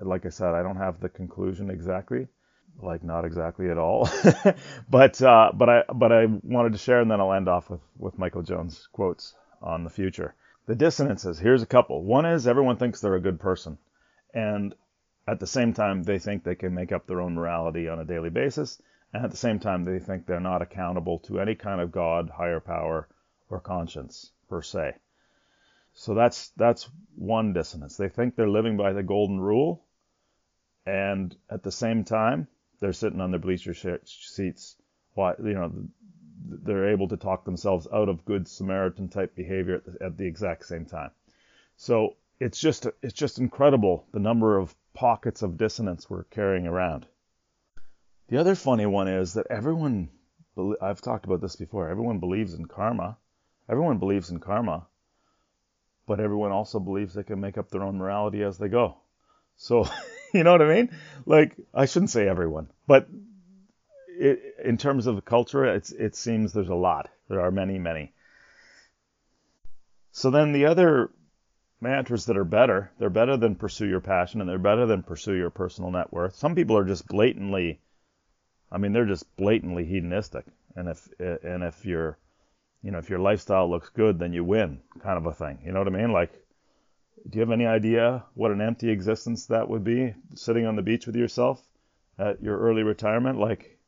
[0.00, 2.26] Like I said, I don't have the conclusion exactly,
[2.82, 4.08] like not exactly at all.
[4.90, 7.82] but uh, but I but I wanted to share, and then I'll end off with
[7.96, 10.34] with Michael Jones quotes on the future.
[10.66, 11.38] The dissonances.
[11.38, 12.02] Here's a couple.
[12.02, 13.78] One is everyone thinks they're a good person,
[14.34, 14.74] and
[15.28, 18.04] at the same time they think they can make up their own morality on a
[18.04, 21.80] daily basis, and at the same time they think they're not accountable to any kind
[21.80, 23.08] of God, higher power,
[23.50, 24.94] or conscience per se.
[25.94, 27.96] So that's that's one dissonance.
[27.96, 29.84] They think they're living by the golden rule,
[30.86, 32.46] and at the same time
[32.80, 34.76] they're sitting on their bleacher seats.
[35.14, 35.72] Why you know
[36.44, 40.26] they're able to talk themselves out of good Samaritan type behavior at the, at the
[40.26, 41.10] exact same time.
[41.76, 47.06] So it's just it's just incredible the number of pockets of dissonance we're carrying around.
[48.28, 50.10] The other funny one is that everyone
[50.80, 51.88] I've talked about this before.
[51.88, 53.16] Everyone believes in karma.
[53.68, 54.86] Everyone believes in karma
[56.08, 58.96] but everyone also believes they can make up their own morality as they go.
[59.56, 59.86] So,
[60.34, 60.90] you know what I mean?
[61.26, 63.06] Like, I shouldn't say everyone, but
[64.08, 67.10] it, in terms of culture, it seems there's a lot.
[67.28, 68.14] There are many, many.
[70.10, 71.10] So then the other
[71.80, 75.34] mantras that are better, they're better than pursue your passion and they're better than pursue
[75.34, 76.34] your personal net worth.
[76.34, 77.80] Some people are just blatantly,
[78.70, 80.44] I mean, they're just blatantly hedonistic.
[80.76, 82.18] And if, and if you're,
[82.82, 85.58] you know, if your lifestyle looks good, then you win, kind of a thing.
[85.64, 86.12] You know what I mean?
[86.12, 86.32] Like,
[87.28, 90.82] do you have any idea what an empty existence that would be, sitting on the
[90.82, 91.60] beach with yourself
[92.18, 93.38] at your early retirement?
[93.38, 93.78] Like,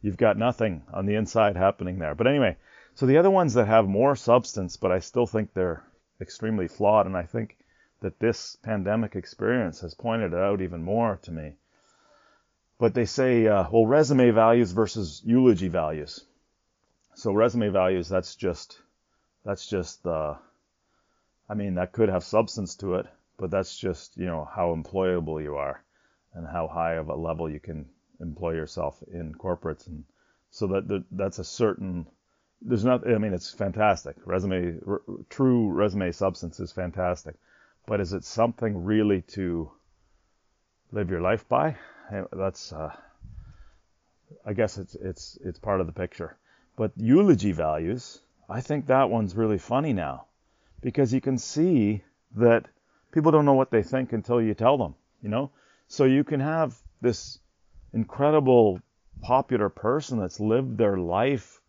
[0.00, 2.14] you've got nothing on the inside happening there.
[2.14, 2.56] But anyway,
[2.94, 5.84] so the other ones that have more substance, but I still think they're
[6.20, 7.56] extremely flawed, and I think
[8.00, 11.54] that this pandemic experience has pointed it out even more to me.
[12.78, 16.24] But they say, uh, well, resume values versus eulogy values.
[17.14, 18.80] So resume values, that's just
[19.44, 20.38] that's just the
[21.48, 25.42] I mean that could have substance to it, but that's just you know how employable
[25.42, 25.82] you are
[26.34, 27.88] and how high of a level you can
[28.20, 29.88] employ yourself in corporates.
[29.88, 30.04] And
[30.50, 32.06] so that that's a certain
[32.62, 34.14] there's not I mean it's fantastic.
[34.24, 37.34] Resume r- true resume substance is fantastic.
[37.86, 39.72] But is it something really to
[40.92, 41.76] live your life by
[42.32, 42.94] that's uh,
[44.44, 46.36] I guess it's it's it's part of the picture
[46.78, 50.26] but eulogy values, I think that one's really funny now
[50.80, 52.04] because you can see
[52.36, 52.66] that
[53.10, 55.50] people don't know what they think until you tell them, you know?
[55.88, 57.40] So you can have this
[57.92, 58.80] incredible
[59.22, 61.60] popular person that's lived their life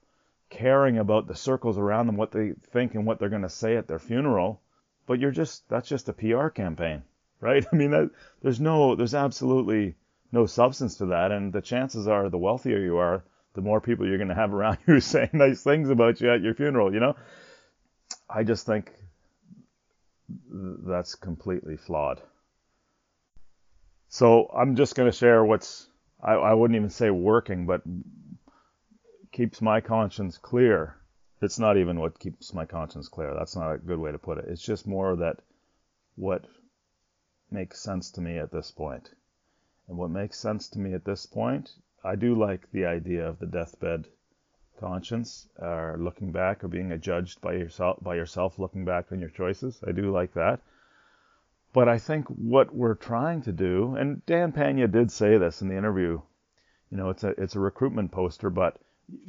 [0.52, 3.78] caring about the circles around them, what they think and what they're going to say
[3.78, 4.62] at their funeral,
[5.08, 7.02] but you're just that's just a PR campaign,
[7.40, 7.66] right?
[7.72, 8.12] I mean that
[8.44, 9.96] there's no there's absolutely
[10.32, 14.08] no substance to that and the chances are the wealthier you are, the more people
[14.08, 17.00] you're going to have around you saying nice things about you at your funeral, you
[17.00, 17.16] know?
[18.30, 18.94] I just think
[20.50, 22.22] that's completely flawed.
[24.10, 25.88] So I'm just going to share what's,
[26.22, 27.82] I, I wouldn't even say working, but
[29.32, 30.96] keeps my conscience clear.
[31.42, 33.34] It's not even what keeps my conscience clear.
[33.34, 34.46] That's not a good way to put it.
[34.48, 35.38] It's just more that
[36.16, 36.46] what
[37.50, 39.10] makes sense to me at this point.
[39.90, 41.72] And what makes sense to me at this point
[42.04, 44.08] I do like the idea of the deathbed
[44.80, 49.30] conscience, or looking back, or being judged by yourself by yourself, looking back on your
[49.30, 49.84] choices.
[49.86, 50.62] I do like that.
[51.74, 55.68] But I think what we're trying to do, and Dan Pena did say this in
[55.68, 56.22] the interview,
[56.90, 58.78] you know, it's a it's a recruitment poster, but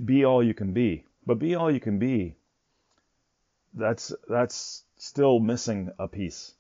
[0.04, 1.04] be all you can be.
[1.26, 2.36] But be all you can be.
[3.74, 6.54] That's that's still missing a piece.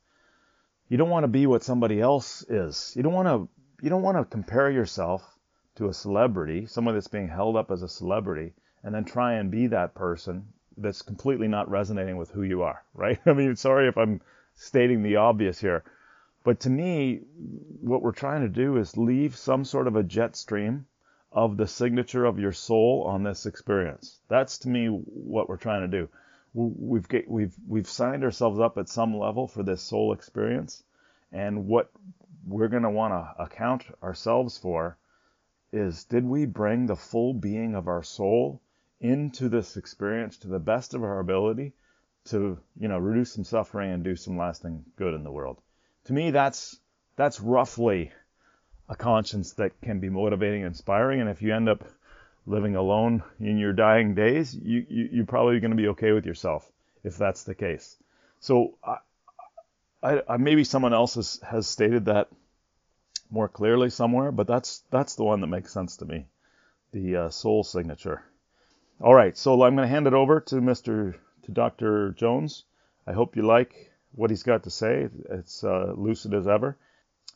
[0.88, 2.94] You don't want to be what somebody else is.
[2.96, 3.48] You don't want to
[3.82, 5.22] you don't want to compare yourself
[5.76, 9.50] to a celebrity, someone that's being held up as a celebrity, and then try and
[9.50, 13.18] be that person that's completely not resonating with who you are, right?
[13.26, 14.20] I mean, sorry if I'm
[14.54, 15.84] stating the obvious here,
[16.42, 17.20] but to me,
[17.80, 20.86] what we're trying to do is leave some sort of a jet stream
[21.32, 24.18] of the signature of your soul on this experience.
[24.28, 26.08] That's to me what we're trying to do.
[26.52, 30.82] We've get, we've we've signed ourselves up at some level for this soul experience,
[31.30, 31.90] and what
[32.46, 34.96] we're going to want to account ourselves for
[35.72, 38.60] is did we bring the full being of our soul
[39.00, 41.72] into this experience to the best of our ability
[42.24, 45.60] to, you know, reduce some suffering and do some lasting good in the world?
[46.04, 46.78] To me, that's
[47.16, 48.12] that's roughly
[48.88, 51.20] a conscience that can be motivating and inspiring.
[51.20, 51.84] And if you end up
[52.46, 56.26] living alone in your dying days, you, you you're probably going to be okay with
[56.26, 56.70] yourself
[57.04, 57.96] if that's the case.
[58.40, 58.74] So
[60.02, 62.28] I, I, maybe someone else has, has stated that
[63.30, 66.26] more clearly somewhere, but that's that's the one that makes sense to me,
[66.92, 68.24] the uh, soul signature.
[69.00, 71.16] All right, so I'm going to hand it over to Mr.
[71.42, 72.12] to Dr.
[72.12, 72.64] Jones.
[73.06, 75.08] I hope you like what he's got to say.
[75.30, 76.78] It's uh, lucid as ever.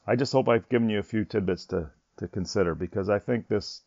[0.07, 3.47] I just hope I've given you a few tidbits to to consider because I think
[3.47, 3.83] this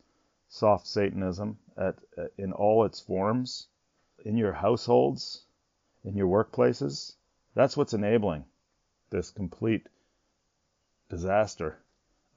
[0.48, 1.96] soft Satanism at,
[2.36, 3.66] in all its forms,
[4.24, 5.44] in your households,
[6.04, 7.16] in your workplaces,
[7.54, 8.44] that's what's enabling
[9.10, 9.88] this complete
[11.08, 11.78] disaster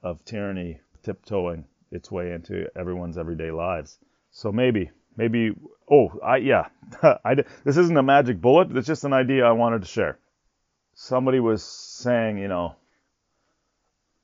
[0.02, 3.98] of tyranny tiptoeing its way into everyone's everyday lives.
[4.30, 5.52] So maybe, maybe,
[5.90, 6.68] oh, I, yeah,
[7.02, 8.74] I, this isn't a magic bullet.
[8.76, 10.18] It's just an idea I wanted to share.
[10.94, 12.76] Somebody was saying, you know,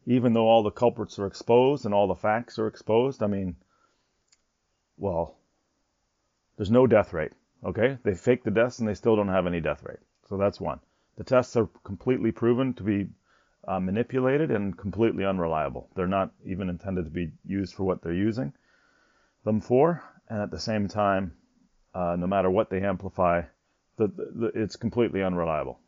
[0.06, 3.56] even though all the culprits are exposed and all the facts are exposed, I mean,
[4.96, 5.36] well,
[6.56, 7.32] there's no death rate.
[7.64, 9.98] Okay, they fake the deaths and they still don't have any death rate.
[10.28, 10.80] So that's one.
[11.18, 13.08] The tests are completely proven to be
[13.66, 15.90] uh, manipulated and completely unreliable.
[15.96, 18.52] They're not even intended to be used for what they're using
[19.44, 21.32] them for, and at the same time,
[21.92, 23.42] uh, no matter what they amplify,
[23.96, 25.80] the, the, it's completely unreliable.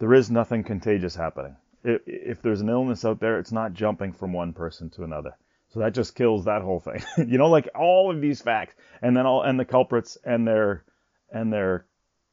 [0.00, 1.56] There is nothing contagious happening.
[1.82, 5.32] If, if there's an illness out there, it's not jumping from one person to another.
[5.68, 7.02] So that just kills that whole thing.
[7.26, 10.84] you know, like all of these facts, and then all and the culprits and their
[11.32, 11.86] and their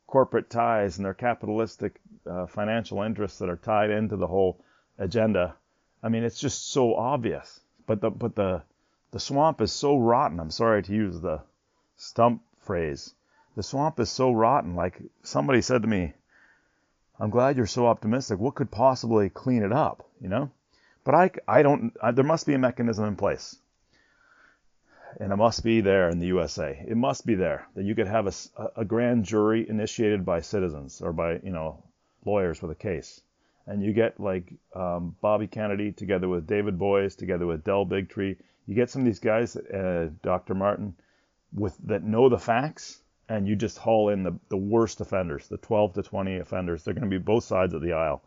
[0.08, 1.99] corporate ties and their capitalistic
[2.30, 4.60] uh, financial interests that are tied into the whole
[4.97, 5.56] agenda.
[6.01, 7.60] I mean, it's just so obvious.
[7.86, 8.62] But the but the
[9.12, 10.39] the swamp is so rotten.
[10.39, 11.41] I'm sorry to use the
[11.97, 13.14] stump phrase.
[13.56, 14.76] The swamp is so rotten.
[14.76, 16.14] Like somebody said to me,
[17.20, 18.39] "I'm glad you're so optimistic.
[18.39, 20.51] What could possibly clean it up?" You know.
[21.04, 21.93] But I I don't.
[22.01, 23.58] I, there must be a mechanism in place
[25.20, 26.84] and it must be there in the USA.
[26.88, 28.34] It must be there that you could have a,
[28.78, 31.84] a grand jury initiated by citizens or by you know
[32.26, 33.22] lawyers with a case,
[33.68, 38.38] and you get like um, Bobby Kennedy together with David Boies together with Del Bigtree.
[38.66, 40.53] You get some of these guys, uh, Dr.
[40.53, 40.95] Martin,
[41.53, 45.57] with that know the facts, and you just haul in the, the worst offenders, the
[45.57, 46.84] 12 to 20 offenders.
[46.84, 48.24] They're going to be both sides of the aisle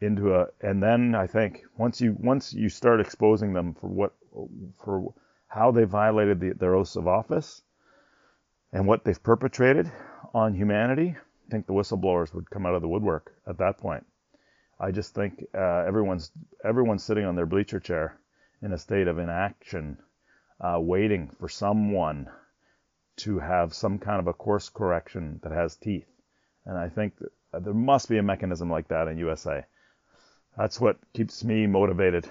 [0.00, 4.12] into a, and then I think once you once you start exposing them for what
[4.84, 5.14] for
[5.48, 7.62] how they violated the, their oaths of office
[8.72, 9.90] and what they've perpetrated
[10.34, 14.04] on humanity, I think the whistleblowers would come out of the woodwork at that point.
[14.78, 16.30] I just think uh, everyone's
[16.64, 18.18] everyone's sitting on their bleacher chair
[18.60, 19.98] in a state of inaction,
[20.60, 22.28] uh, waiting for someone
[23.16, 26.08] to have some kind of a course correction that has teeth.
[26.66, 29.64] And I think that there must be a mechanism like that in USA.
[30.58, 32.28] That's what keeps me motivated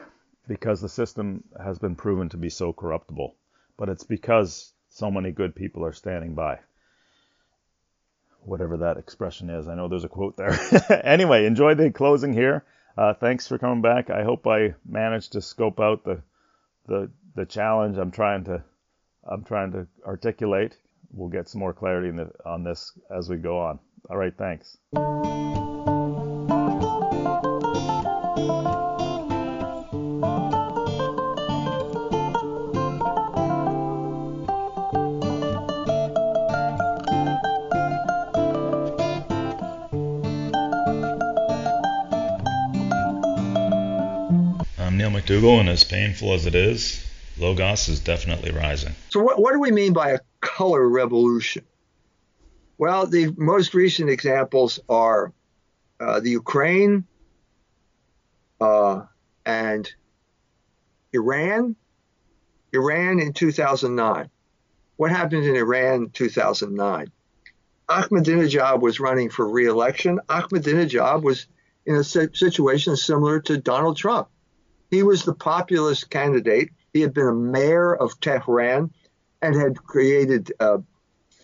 [0.48, 3.36] because the system has been proven to be so corruptible,
[3.78, 6.60] but it's because so many good people are standing by.
[8.42, 10.58] Whatever that expression is, I know there's a quote there.
[11.04, 12.64] anyway, enjoy the closing here.
[12.98, 14.10] Uh, thanks for coming back.
[14.10, 16.22] I hope I managed to scope out the
[16.88, 18.64] the the challenge I'm trying to
[19.28, 20.78] I'm trying to articulate.
[21.12, 23.80] We'll get some more clarity the, on this as we go on.
[24.10, 24.78] All right, thanks.
[45.36, 47.06] McDougall, and as painful as it is,
[47.38, 48.96] Logos is definitely rising.
[49.10, 51.64] So, what, what do we mean by a color revolution?
[52.78, 55.34] Well, the most recent examples are
[56.00, 57.06] uh, the Ukraine
[58.60, 59.04] uh,
[59.46, 59.92] and
[61.14, 61.76] Iran.
[62.74, 64.30] Iran in 2009.
[64.98, 67.12] What happened in Iran in 2009?
[67.88, 70.20] Ahmadinejad was running for re-election.
[70.28, 71.48] Ahmadinejad was
[71.86, 74.28] in a situation similar to Donald Trump.
[74.96, 76.70] He was the populist candidate.
[76.94, 78.94] He had been a mayor of Tehran
[79.42, 80.82] and had created a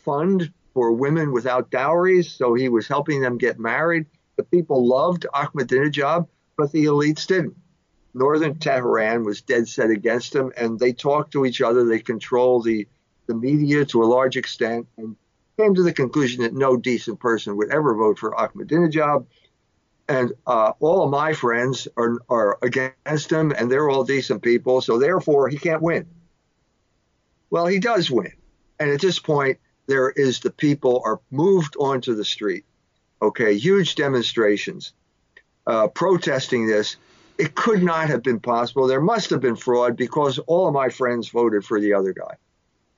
[0.05, 2.31] fund for women without dowries.
[2.31, 4.05] So he was helping them get married.
[4.37, 7.57] The people loved Ahmadinejad, but the elites didn't.
[8.13, 11.83] Northern Tehran was dead set against him, and they talked to each other.
[11.83, 12.87] They control the,
[13.27, 15.17] the media to a large extent and
[15.57, 19.25] came to the conclusion that no decent person would ever vote for Ahmadinejad
[20.12, 24.82] and uh, all of my friends are, are against him, and they're all decent people.
[24.82, 26.05] So therefore, he can't win.
[27.49, 28.34] Well, he does win,
[28.78, 32.66] and at this point, there is the people are moved onto the street.
[33.22, 34.93] Okay, huge demonstrations,
[35.66, 36.97] uh, protesting this.
[37.38, 38.88] It could not have been possible.
[38.88, 42.36] There must have been fraud because all of my friends voted for the other guy.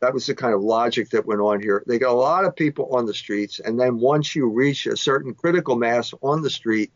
[0.02, 1.84] That was the kind of logic that went on here.
[1.88, 4.98] They got a lot of people on the streets, and then once you reach a
[4.98, 6.92] certain critical mass on the street,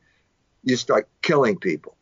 [0.64, 1.96] you start killing people.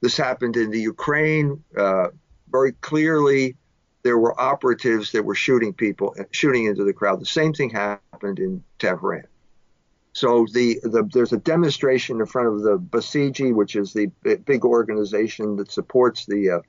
[0.00, 2.08] This happened in the Ukraine uh,
[2.50, 3.56] very clearly.
[4.02, 7.20] There were operatives that were shooting people, shooting into the crowd.
[7.20, 9.26] The same thing happened in Tehran.
[10.12, 14.64] So the, the, there's a demonstration in front of the Basiji, which is the big
[14.64, 16.60] organization that supports the uh,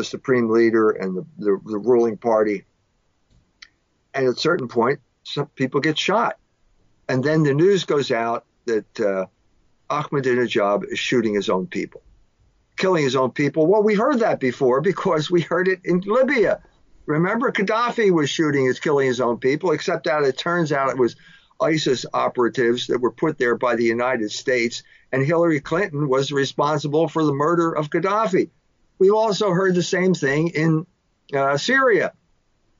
[0.00, 2.64] the supreme leader and the, the, the ruling party.
[4.14, 6.38] And at a certain point, some people get shot.
[7.06, 9.26] And then the news goes out that uh,
[9.90, 12.02] Ahmadinejad is shooting his own people,
[12.76, 13.66] killing his own people.
[13.66, 16.62] Well, we heard that before because we heard it in Libya.
[17.06, 20.98] Remember, Gaddafi was shooting, is killing his own people, except that it turns out it
[20.98, 21.16] was
[21.60, 24.82] ISIS operatives that were put there by the United States,
[25.12, 28.50] and Hillary Clinton was responsible for the murder of Gaddafi.
[28.98, 30.86] We've also heard the same thing in
[31.34, 32.12] uh, Syria.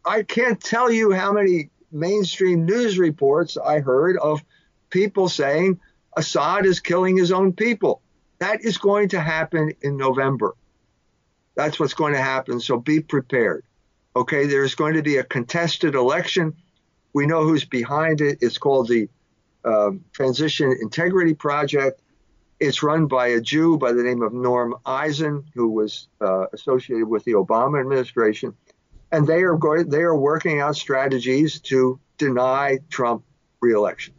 [0.04, 4.42] I can't tell you how many mainstream news reports I heard of
[4.90, 5.80] people saying
[6.20, 8.02] Assad is killing his own people.
[8.40, 10.54] That is going to happen in November.
[11.54, 12.60] That's what's going to happen.
[12.60, 13.64] So be prepared.
[14.14, 16.54] Okay, there's going to be a contested election.
[17.14, 18.38] We know who's behind it.
[18.42, 19.08] It's called the
[19.64, 22.02] uh, Transition Integrity Project.
[22.58, 27.08] It's run by a Jew by the name of Norm Eisen, who was uh, associated
[27.08, 28.54] with the Obama administration,
[29.10, 29.88] and they are going.
[29.88, 33.24] They are working out strategies to deny Trump
[33.62, 34.14] reelection,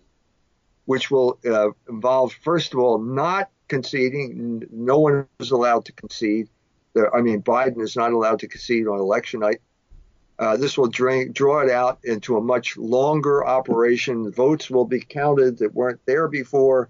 [0.86, 4.64] which will uh, involve, first of all, not conceding.
[4.72, 6.50] No one is allowed to concede.
[7.14, 9.62] I mean, Biden is not allowed to concede on election night.
[10.38, 14.32] Uh, this will draw it out into a much longer operation.
[14.32, 16.90] Votes will be counted that weren't there before.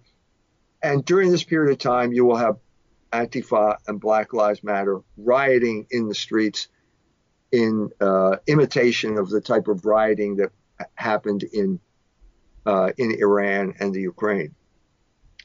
[0.81, 2.57] And during this period of time, you will have
[3.11, 6.69] Antifa and Black Lives Matter rioting in the streets
[7.51, 10.51] in uh, imitation of the type of rioting that
[10.95, 11.79] happened in
[12.65, 14.55] uh, in Iran and the Ukraine.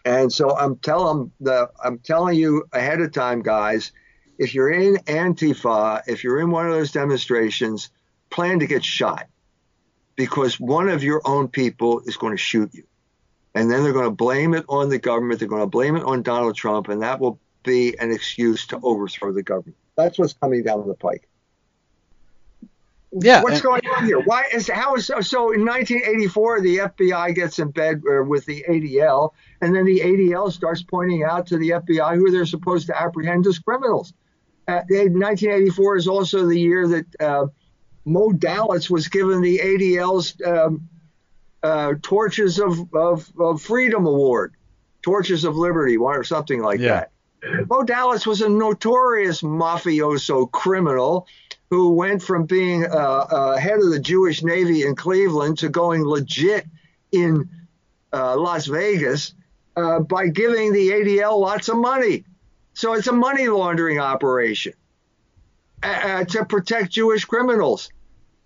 [0.04, 3.92] And so I'm telling the I'm telling you ahead of time, guys,
[4.38, 7.90] if you're in Antifa, if you're in one of those demonstrations,
[8.30, 9.26] plan to get shot
[10.14, 12.84] because one of your own people is going to shoot you.
[13.54, 15.40] And then they're going to blame it on the government.
[15.40, 18.78] They're going to blame it on Donald Trump, and that will be an excuse to
[18.82, 19.76] overthrow the government.
[19.96, 21.26] That's what's coming down the pike.
[23.12, 23.42] Yeah.
[23.42, 24.20] What's going on here?
[24.20, 28.44] Why is how is so, so in 1984 the FBI gets in bed uh, with
[28.46, 29.30] the ADL,
[29.60, 33.46] and then the ADL starts pointing out to the FBI who they're supposed to apprehend
[33.46, 34.12] as criminals.
[34.68, 37.46] Uh, 1984 is also the year that uh,
[38.04, 40.88] Moe Dalitz was given the ADL's um,
[41.62, 44.54] uh, Torches of, of, of, Freedom Award,
[45.02, 47.06] Torches of Liberty, or something like yeah.
[47.42, 47.68] that.
[47.68, 51.28] Moe Dalitz was a notorious mafioso criminal
[51.70, 56.04] who went from being uh, uh, head of the Jewish Navy in Cleveland to going
[56.04, 56.66] legit
[57.12, 57.48] in
[58.12, 59.34] uh, Las Vegas
[59.76, 62.24] uh, by giving the ADL lots of money.
[62.74, 64.74] So it's a money laundering operation
[65.82, 67.90] uh, uh, to protect Jewish criminals.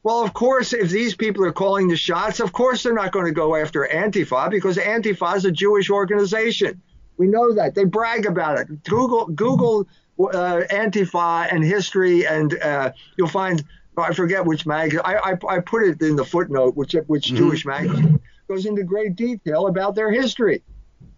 [0.03, 3.27] Well, of course, if these people are calling the shots, of course they're not going
[3.27, 6.81] to go after Antifa because Antifa is a Jewish organization.
[7.19, 7.75] We know that.
[7.75, 8.83] They brag about it.
[8.85, 9.87] Google Google
[10.27, 13.65] uh, Antifa and history, and uh, you'll find
[13.97, 15.01] I forget which magazine.
[15.05, 17.37] I, I, I put it in the footnote, which which mm-hmm.
[17.37, 20.63] Jewish magazine goes into great detail about their history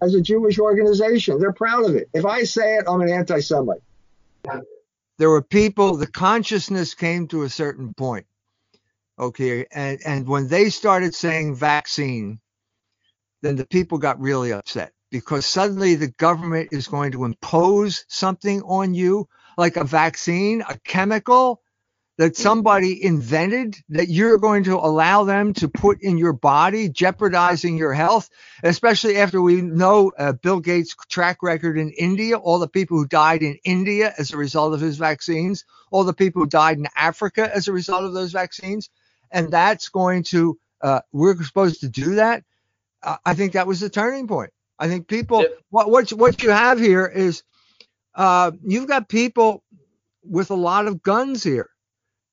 [0.00, 1.38] as a Jewish organization.
[1.38, 2.08] They're proud of it.
[2.12, 3.82] If I say it, I'm an anti-Semite.
[5.18, 5.96] There were people.
[5.96, 8.26] The consciousness came to a certain point
[9.18, 9.66] Okay.
[9.70, 12.40] And, and when they started saying vaccine,
[13.42, 18.62] then the people got really upset because suddenly the government is going to impose something
[18.62, 21.62] on you, like a vaccine, a chemical
[22.18, 27.78] that somebody invented that you're going to allow them to put in your body, jeopardizing
[27.78, 28.28] your health,
[28.64, 33.06] especially after we know uh, Bill Gates' track record in India, all the people who
[33.06, 36.88] died in India as a result of his vaccines, all the people who died in
[36.96, 38.90] Africa as a result of those vaccines
[39.32, 42.44] and that's going to uh, we're supposed to do that.
[43.02, 44.50] Uh, I think that was the turning point.
[44.82, 45.58] I think people yep.
[45.70, 47.44] what what what you have here is
[48.16, 49.62] uh, you've got people
[50.24, 51.68] with a lot of guns here,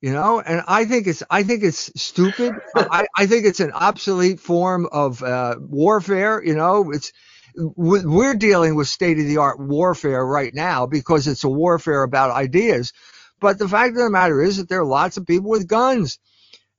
[0.00, 2.54] you know, and I think it's I think it's stupid.
[2.74, 6.42] I, I think it's an obsolete form of uh, warfare.
[6.44, 7.12] You know, it's
[7.54, 12.32] we're dealing with state of the art warfare right now because it's a warfare about
[12.32, 12.92] ideas.
[13.38, 16.18] But the fact of the matter is that there are lots of people with guns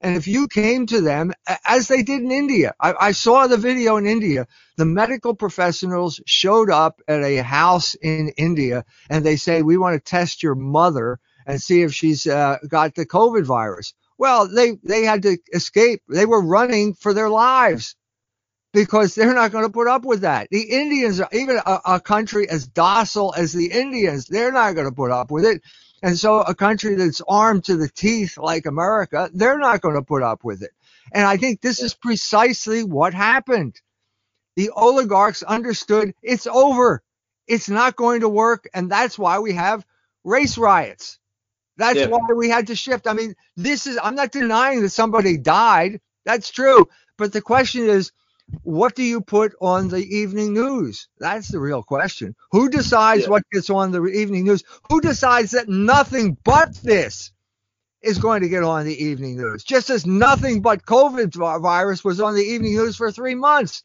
[0.01, 1.31] and if you came to them,
[1.65, 6.19] as they did in India, I, I, saw the video in India, the medical professionals
[6.25, 10.55] showed up at a house in India and they say, We want to test your
[10.55, 13.93] mother and see if she's uh, got the COVID virus.
[14.17, 16.01] Well, they, they had to escape.
[16.09, 17.95] They were running for their lives
[18.73, 20.47] because they're not going to put up with that.
[20.49, 24.95] The Indians, even a, a country as docile as the Indians, they're not going to
[24.95, 25.61] put up with it.
[26.01, 30.01] And so a country that's armed to the teeth like America, they're not going to
[30.01, 30.71] put up with it.
[31.13, 33.79] And I think this is precisely what happened.
[34.55, 37.03] The oligarchs understood it's over.
[37.47, 38.67] It's not going to work.
[38.73, 39.85] And that's why we have
[40.23, 41.19] race riots.
[41.77, 42.07] That's Yeah.
[42.07, 43.07] why we had to shift.
[43.07, 46.01] I mean, this is, I'm not denying that somebody died.
[46.25, 46.87] That's true.
[47.17, 48.11] But the question is,
[48.63, 51.07] what do you put on the evening news?
[51.19, 52.35] That's the real question.
[52.51, 53.29] Who decides Yeah.
[53.29, 54.63] what gets on the evening news?
[54.89, 57.31] Who decides that nothing but this
[58.01, 59.63] is going to get on the evening news?
[59.63, 63.83] Just as nothing but COVID virus was on the evening news for three months.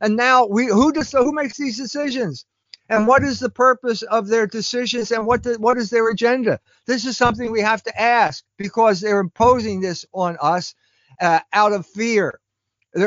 [0.00, 2.44] And now we who does who makes these decisions?
[2.88, 6.60] And what is the purpose of their decisions and what the, what is their agenda?
[6.86, 10.74] This is something we have to ask because they're imposing this on us
[11.20, 12.38] uh, out of fear.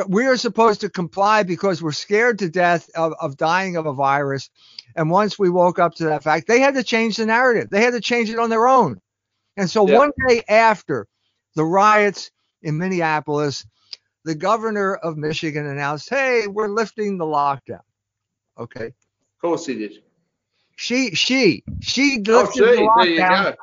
[0.07, 3.93] We are supposed to comply because we're scared to death of, of dying of a
[3.93, 4.49] virus.
[4.95, 7.69] And once we woke up to that fact, they had to change the narrative.
[7.71, 9.01] They had to change it on their own.
[9.57, 9.97] And so Yeah.
[9.97, 11.07] one day after
[11.55, 12.29] the riots
[12.61, 13.65] in Minneapolis,
[14.25, 17.81] the governor of Michigan announced, "Hey, we're lifting the lockdown."
[18.57, 18.87] Okay.
[18.87, 20.03] Of course he did.
[20.75, 23.55] She she she Oh, lifted see, the lockdown.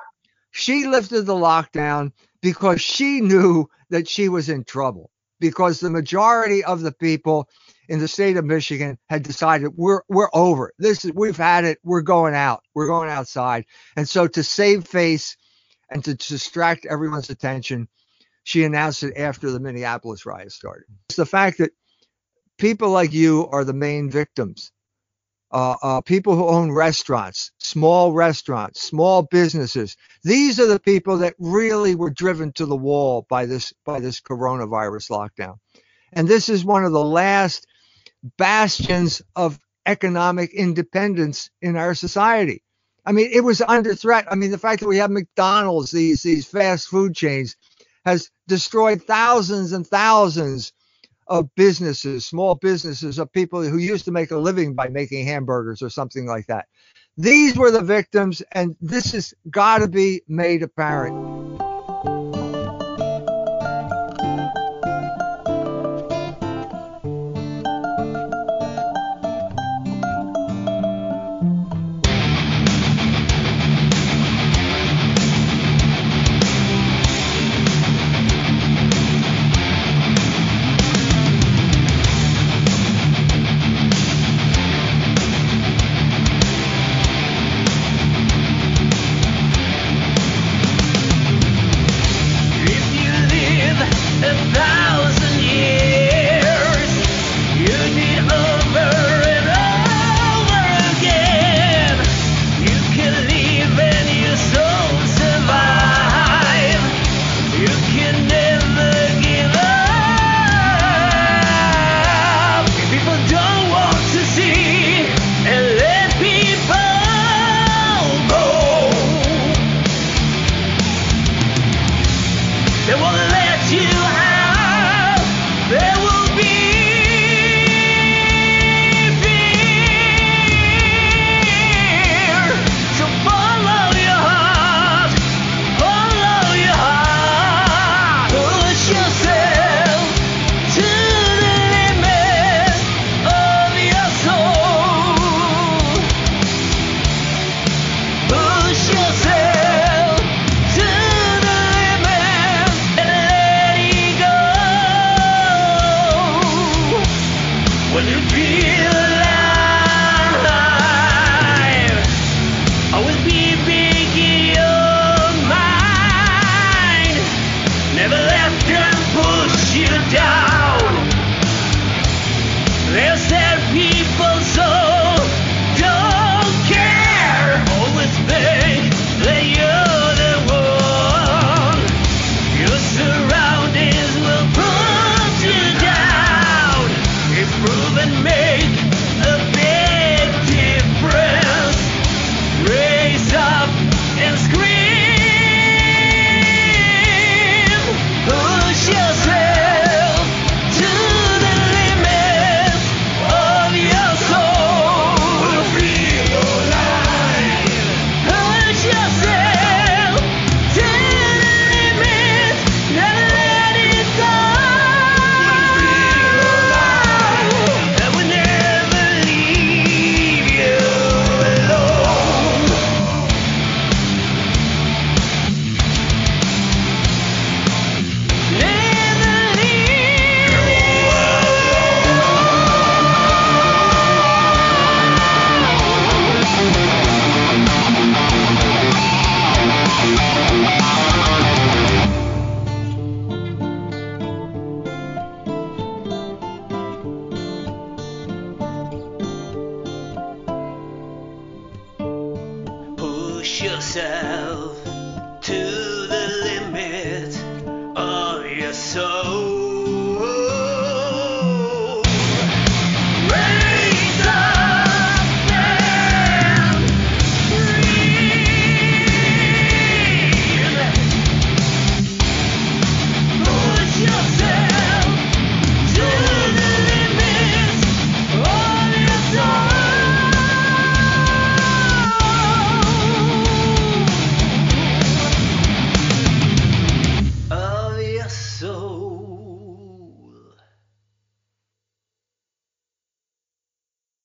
[0.51, 5.11] She lifted the lockdown because she knew that she was in trouble
[5.41, 7.49] because the majority of the people
[7.89, 10.73] in the state of Michigan had decided we're we're over.
[10.79, 11.79] This is we've had it.
[11.85, 12.63] We're going out.
[12.75, 13.67] We're going outside.
[13.97, 15.37] And so to save face
[15.91, 17.89] and to distract everyone's attention,
[18.45, 20.87] she announced it after the Minneapolis riot started.
[21.09, 21.73] It's the fact that
[22.59, 24.73] people like you are the main victims
[25.53, 29.97] uh, uh, people who own restaurants, small restaurants, small businesses.
[30.23, 34.21] These are the people that really were driven to the wall by this by this
[34.21, 35.59] coronavirus lockdown.
[36.13, 37.67] And this is one of the last
[38.39, 42.63] bastions of economic independence in our society.
[43.05, 44.27] I mean, it was under threat.
[44.29, 47.57] I mean, the fact that we have McDonald's, these these fast food chains,
[48.05, 50.73] has destroyed thousands and thousands
[51.29, 55.83] of businesses, small businesses of people who used to make a living by making hamburgers
[55.83, 56.67] or something like that.
[57.17, 61.36] These were the victims, and this has got to be made apparent.